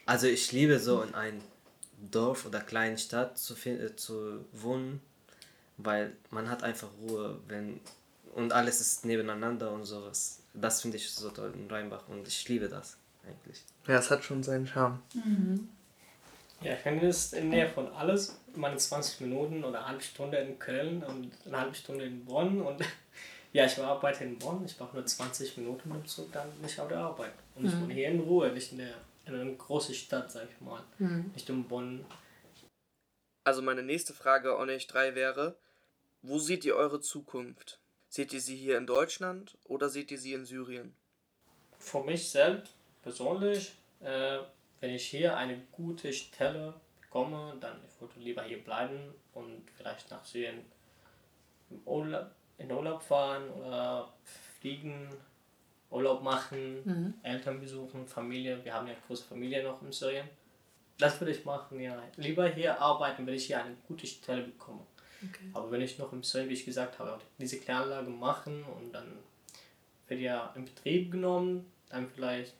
also 0.07 0.27
ich 0.27 0.53
liebe 0.53 0.79
so 0.79 1.03
in 1.03 1.14
einem 1.14 1.40
Dorf 2.11 2.47
oder 2.47 2.61
kleinen 2.61 2.99
Stadt 2.99 3.37
zu, 3.38 3.55
äh, 3.69 3.95
zu 3.97 4.45
wohnen, 4.53 5.01
weil 5.77 6.16
man 6.31 6.49
hat 6.49 6.62
einfach 6.62 6.88
Ruhe, 7.03 7.38
wenn 7.49 7.81
und 8.35 8.53
alles 8.53 8.81
ist 8.81 9.05
nebeneinander 9.05 9.73
und 9.73 9.85
sowas. 9.85 10.40
Das 10.55 10.83
finde 10.83 10.97
ich 10.97 11.11
so 11.11 11.31
toll 11.31 11.53
in 11.55 11.71
Rheinbach 11.71 12.09
und 12.09 12.27
ich 12.27 12.49
liebe 12.49 12.69
das 12.69 12.97
eigentlich. 13.27 13.64
Ja, 13.87 13.99
es 13.99 14.11
hat 14.11 14.25
schon 14.25 14.43
seinen 14.43 14.66
Charme. 14.66 15.03
Mhm. 15.14 15.69
Ja, 16.62 16.75
ich 16.75 16.81
finde 16.81 17.09
es 17.09 17.33
in 17.33 17.51
der 17.51 17.64
Nähe 17.64 17.73
von 17.73 17.88
alles. 17.94 18.38
Meine 18.55 18.77
20 18.77 19.23
Minuten 19.23 19.64
oder 19.64 19.79
eine 19.79 19.88
halbe 19.88 20.03
Stunde 20.03 20.38
in 20.38 20.59
Köln 20.59 21.03
und 21.03 21.33
eine 21.46 21.59
halbe 21.59 21.75
Stunde 21.75 22.05
in 22.05 22.25
Bonn 22.25 22.61
und 22.61 22.85
ja, 23.53 23.64
ich 23.64 23.79
arbeite 23.79 24.25
in 24.25 24.38
Bonn. 24.38 24.64
Ich 24.66 24.77
brauche 24.77 24.94
nur 24.94 25.07
20 25.07 25.57
Minuten 25.57 25.88
mit 25.88 25.99
dem 25.99 26.07
Zug, 26.07 26.33
dann 26.33 26.51
bin 26.53 26.66
ich 26.66 26.79
auf 26.79 26.88
der 26.88 26.99
Arbeit. 26.99 27.33
Und 27.55 27.66
ich 27.66 27.75
mhm. 27.75 27.83
wohne 27.83 27.94
hier 27.94 28.09
in 28.09 28.20
Ruhe, 28.20 28.53
nicht 28.53 28.73
in, 28.73 28.79
der, 28.79 28.94
in 29.27 29.35
einer 29.35 29.51
großen 29.53 29.94
Stadt, 29.94 30.31
sag 30.31 30.49
ich 30.51 30.61
mal. 30.61 30.83
Mhm. 30.99 31.31
Nicht 31.33 31.49
in 31.49 31.64
Bonn. 31.64 32.05
Also 33.44 33.62
meine 33.62 33.83
nächste 33.83 34.12
Frage 34.12 34.59
an 34.59 34.68
euch 34.68 34.87
drei 34.87 35.14
wäre, 35.14 35.57
wo 36.23 36.38
seht 36.38 36.64
ihr 36.66 36.77
eure 36.77 37.01
Zukunft? 37.01 37.81
Seht 38.09 38.33
ihr 38.33 38.40
sie 38.40 38.57
hier 38.57 38.77
in 38.77 38.87
Deutschland 38.87 39.57
oder 39.64 39.88
seht 39.88 40.11
ihr 40.11 40.18
sie 40.18 40.35
in 40.35 40.44
Syrien? 40.44 40.94
Für 41.79 42.03
mich 42.03 42.29
selbst 42.29 42.75
persönlich, 43.03 43.73
äh, 44.01 44.40
wenn 44.81 44.90
ich 44.90 45.07
hier 45.07 45.37
eine 45.37 45.59
gute 45.73 46.12
Stelle 46.12 46.75
bekomme, 47.01 47.57
dann 47.61 47.77
ich 47.87 48.01
würde 48.01 48.19
lieber 48.21 48.43
hier 48.43 48.62
bleiben 48.62 49.14
und 49.35 49.62
vielleicht 49.77 50.11
nach 50.11 50.25
Syrien 50.25 50.64
im 51.71 51.81
Urlaub 51.85 52.31
in 52.61 52.71
Urlaub 52.71 53.03
fahren 53.03 53.49
oder 53.51 54.12
fliegen, 54.61 55.09
Urlaub 55.90 56.23
machen, 56.23 56.83
mhm. 56.85 57.14
Eltern 57.23 57.59
besuchen, 57.59 58.07
Familie. 58.07 58.62
Wir 58.64 58.75
haben 58.75 58.87
ja 58.87 58.93
eine 58.93 59.03
große 59.07 59.25
Familie 59.25 59.64
noch 59.64 59.81
in 59.83 59.93
Syrien. 59.93 60.29
Das 60.99 61.19
würde 61.19 61.33
ich 61.33 61.45
machen, 61.45 61.81
ja. 61.81 62.01
Lieber 62.16 62.47
hier 62.49 62.79
arbeiten, 62.79 63.27
wenn 63.27 63.35
ich 63.35 63.47
hier 63.47 63.64
eine 63.64 63.75
gute 63.88 64.07
Stelle 64.07 64.43
bekomme. 64.43 64.87
Okay. 65.23 65.51
Aber 65.55 65.71
wenn 65.71 65.81
ich 65.81 65.99
noch 65.99 66.12
im 66.12 66.23
Syrien, 66.23 66.51
wie 66.51 66.55
ich 66.55 66.66
gesagt 66.66 66.99
habe, 66.99 67.19
diese 67.38 67.59
Kläranlage 67.59 68.11
machen 68.11 68.62
und 68.64 68.93
dann 68.93 69.11
wird 70.09 70.21
ja 70.21 70.53
in 70.55 70.66
Betrieb 70.66 71.11
genommen, 71.11 71.73
dann 71.88 72.09
vielleicht 72.11 72.55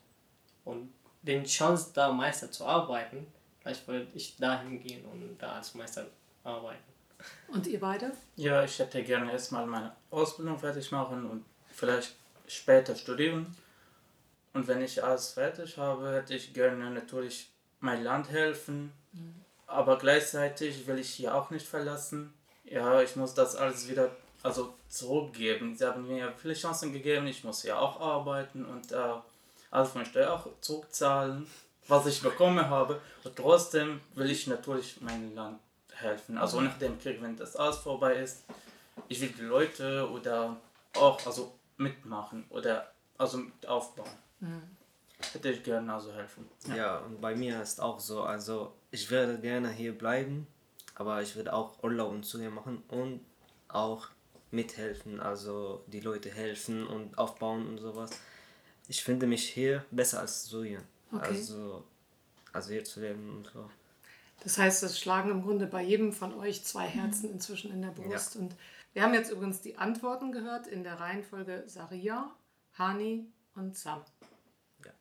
und 0.65 0.91
den 1.21 1.43
Chance 1.45 1.91
da 1.93 2.11
Meister 2.11 2.51
zu 2.51 2.65
arbeiten, 2.65 3.27
vielleicht 3.59 3.87
würde 3.87 4.07
ich 4.13 4.37
dahin 4.37 4.81
gehen 4.81 5.05
und 5.05 5.37
da 5.39 5.53
als 5.53 5.73
Meister 5.75 6.07
arbeiten. 6.43 6.83
Und 7.47 7.67
ihr 7.67 7.79
beide? 7.79 8.11
Ja, 8.35 8.63
ich 8.63 8.79
hätte 8.79 9.03
gerne 9.03 9.31
erstmal 9.31 9.65
meine 9.65 9.95
Ausbildung 10.09 10.57
fertig 10.57 10.91
machen 10.91 11.29
und 11.29 11.45
vielleicht 11.69 12.15
später 12.47 12.95
studieren. 12.95 13.55
Und 14.53 14.67
wenn 14.67 14.81
ich 14.81 15.03
alles 15.03 15.31
fertig 15.31 15.77
habe, 15.77 16.13
hätte 16.13 16.33
ich 16.33 16.53
gerne 16.53 16.89
natürlich 16.89 17.49
mein 17.79 18.03
Land 18.03 18.29
helfen. 18.29 18.91
Mhm. 19.13 19.35
Aber 19.67 19.97
gleichzeitig 19.97 20.85
will 20.87 20.99
ich 20.99 21.09
hier 21.09 21.35
auch 21.35 21.49
nicht 21.51 21.67
verlassen. 21.67 22.33
Ja, 22.65 23.01
ich 23.01 23.15
muss 23.15 23.33
das 23.33 23.55
alles 23.55 23.87
wieder 23.87 24.11
also 24.43 24.73
zurückgeben. 24.89 25.75
Sie 25.75 25.85
haben 25.85 26.07
mir 26.07 26.33
viele 26.33 26.53
Chancen 26.53 26.91
gegeben, 26.91 27.27
ich 27.27 27.43
muss 27.43 27.63
ja 27.63 27.77
auch 27.77 27.99
arbeiten 27.99 28.65
und 28.65 28.91
äh, 28.91 29.13
alles 29.71 29.89
von 29.89 30.05
Steuer 30.05 30.33
auch 30.33 30.47
zurückzahlen. 30.61 31.47
was 31.87 32.05
ich 32.05 32.21
bekommen 32.21 32.69
habe. 32.69 33.01
Und 33.23 33.35
trotzdem 33.35 34.01
will 34.13 34.29
ich 34.29 34.47
natürlich 34.47 35.01
meinem 35.01 35.35
Land 35.35 35.59
helfen. 35.93 36.37
Also 36.37 36.61
nach 36.61 36.77
dem 36.77 36.99
Krieg, 36.99 37.21
wenn 37.21 37.35
das 37.35 37.55
alles 37.55 37.77
vorbei 37.77 38.15
ist, 38.15 38.43
ich 39.07 39.19
will 39.19 39.29
die 39.29 39.41
Leute 39.41 40.09
oder 40.09 40.57
auch 40.93 41.25
also 41.25 41.53
mitmachen 41.77 42.45
oder 42.49 42.91
also 43.17 43.37
mit 43.37 43.67
aufbauen. 43.67 44.09
Mhm. 44.39 44.61
Hätte 45.33 45.49
ich 45.49 45.63
gerne 45.63 45.93
also 45.93 46.13
helfen. 46.13 46.49
Ja. 46.67 46.75
ja, 46.75 46.97
und 46.99 47.21
bei 47.21 47.35
mir 47.35 47.61
ist 47.61 47.81
auch 47.81 47.99
so, 47.99 48.23
also 48.23 48.73
ich 48.89 49.09
werde 49.11 49.39
gerne 49.39 49.69
hier 49.69 49.97
bleiben, 49.97 50.47
aber 50.95 51.21
ich 51.21 51.35
werde 51.35 51.53
auch 51.53 51.83
Urlaub 51.83 52.11
und 52.11 52.23
Zugang 52.23 52.53
machen 52.53 52.83
und 52.87 53.21
auch 53.67 54.07
mithelfen, 54.49 55.19
also 55.19 55.83
die 55.87 55.99
Leute 55.99 56.29
helfen 56.29 56.87
und 56.87 57.17
aufbauen 57.17 57.67
und 57.67 57.77
sowas. 57.77 58.11
Ich 58.91 59.05
finde 59.05 59.25
mich 59.25 59.47
hier 59.47 59.85
besser 59.89 60.19
als 60.19 60.43
so 60.43 60.65
hier. 60.65 60.81
Okay. 61.13 61.27
Also, 61.29 61.85
also 62.51 62.73
hier 62.73 62.83
zu 62.83 62.99
leben 62.99 63.37
und 63.37 63.49
so. 63.53 63.69
Das 64.43 64.57
heißt, 64.57 64.83
es 64.83 64.99
schlagen 64.99 65.31
im 65.31 65.43
Grunde 65.43 65.65
bei 65.65 65.81
jedem 65.81 66.11
von 66.11 66.33
euch 66.33 66.65
zwei 66.65 66.87
Herzen 66.87 67.31
inzwischen 67.31 67.71
in 67.71 67.81
der 67.81 67.91
Brust. 67.91 68.35
Ja. 68.35 68.41
Und 68.41 68.53
wir 68.91 69.03
haben 69.03 69.13
jetzt 69.13 69.31
übrigens 69.31 69.61
die 69.61 69.77
Antworten 69.77 70.33
gehört 70.33 70.67
in 70.67 70.83
der 70.83 70.99
Reihenfolge 70.99 71.63
Saria, 71.67 72.35
Hani 72.77 73.31
und 73.55 73.77
Sam. 73.77 74.03
Ja. 74.83 74.91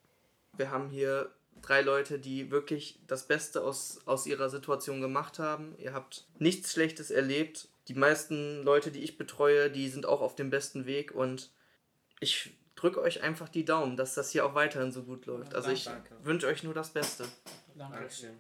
Wir 0.57 0.71
haben 0.71 0.89
hier 0.89 1.35
drei 1.61 1.81
Leute, 1.81 2.21
die 2.21 2.53
wirklich 2.53 3.01
das 3.09 3.27
Beste 3.27 3.65
aus, 3.65 4.03
aus 4.07 4.25
ihrer 4.25 4.51
Situation 4.51 5.01
gemacht 5.01 5.41
haben. 5.41 5.75
Ihr 5.79 5.95
habt 5.95 6.29
nichts 6.39 6.75
Schlechtes 6.75 7.11
erlebt. 7.11 7.67
Die 7.89 7.95
meisten 7.95 8.63
Leute, 8.63 8.93
die 8.93 9.01
ich 9.01 9.19
betreue, 9.19 9.69
die 9.69 9.89
sind 9.89 10.07
auch 10.07 10.21
auf 10.21 10.37
dem 10.37 10.49
besten 10.49 10.87
Weg 10.87 11.13
und 11.13 11.51
ich 12.21 12.53
drücke 12.81 13.01
euch 13.03 13.23
einfach 13.23 13.49
die 13.49 13.65
Daumen, 13.65 13.97
dass 13.97 14.15
das 14.15 14.31
hier 14.31 14.47
auch 14.47 14.55
weiterhin 14.55 14.91
so 14.91 15.03
gut 15.03 15.27
läuft. 15.27 15.55
Also 15.55 15.71
ich 15.71 15.89
wünsche 16.23 16.47
euch 16.47 16.63
nur 16.63 16.75
das 16.75 16.91
Beste. 16.91 17.25
Dankeschön. 17.77 18.39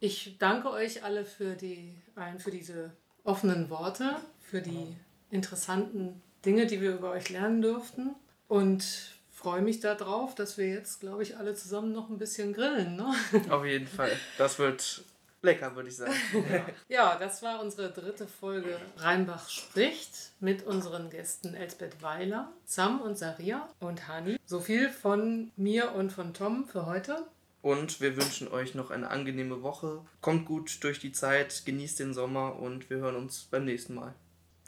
Ich 0.00 0.36
danke 0.38 0.70
euch 0.70 1.02
alle 1.02 1.24
für, 1.24 1.54
die, 1.54 2.00
für 2.38 2.50
diese 2.50 2.92
offenen 3.24 3.70
Worte, 3.70 4.16
für 4.40 4.62
die 4.62 4.96
interessanten 5.30 6.22
Dinge, 6.44 6.66
die 6.66 6.80
wir 6.80 6.94
über 6.94 7.10
euch 7.10 7.30
lernen 7.30 7.62
durften. 7.62 8.14
Und 8.46 8.84
freue 9.30 9.62
mich 9.62 9.80
darauf, 9.80 10.34
dass 10.34 10.58
wir 10.58 10.68
jetzt, 10.68 11.00
glaube 11.00 11.22
ich, 11.22 11.36
alle 11.36 11.54
zusammen 11.54 11.92
noch 11.92 12.10
ein 12.10 12.18
bisschen 12.18 12.52
grillen. 12.52 12.96
Ne? 12.96 13.14
Auf 13.50 13.64
jeden 13.64 13.86
Fall. 13.86 14.12
Das 14.36 14.58
wird 14.58 15.02
lecker, 15.42 15.74
würde 15.74 15.88
ich 15.88 15.96
sagen. 15.96 16.12
ja, 16.88 17.16
das 17.18 17.42
war 17.42 17.60
unsere 17.60 17.90
dritte 17.90 18.26
Folge 18.26 18.78
Rheinbach 18.96 19.48
spricht 19.48 20.32
mit 20.40 20.64
unseren 20.64 21.10
Gästen 21.10 21.54
Elsbeth 21.54 22.02
Weiler, 22.02 22.52
Sam 22.64 23.00
und 23.00 23.18
Saria 23.18 23.68
und 23.80 24.08
Hani. 24.08 24.38
So 24.44 24.60
viel 24.60 24.88
von 24.88 25.50
mir 25.56 25.92
und 25.94 26.12
von 26.12 26.34
Tom 26.34 26.66
für 26.66 26.86
heute. 26.86 27.26
Und 27.60 28.00
wir 28.00 28.16
wünschen 28.16 28.48
euch 28.48 28.74
noch 28.74 28.90
eine 28.90 29.10
angenehme 29.10 29.62
Woche. 29.62 30.04
Kommt 30.20 30.46
gut 30.46 30.82
durch 30.84 31.00
die 31.00 31.12
Zeit, 31.12 31.64
genießt 31.64 31.98
den 31.98 32.14
Sommer 32.14 32.56
und 32.56 32.88
wir 32.88 32.98
hören 32.98 33.16
uns 33.16 33.48
beim 33.50 33.64
nächsten 33.64 33.94
Mal. 33.94 34.14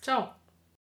Ciao. 0.00 0.34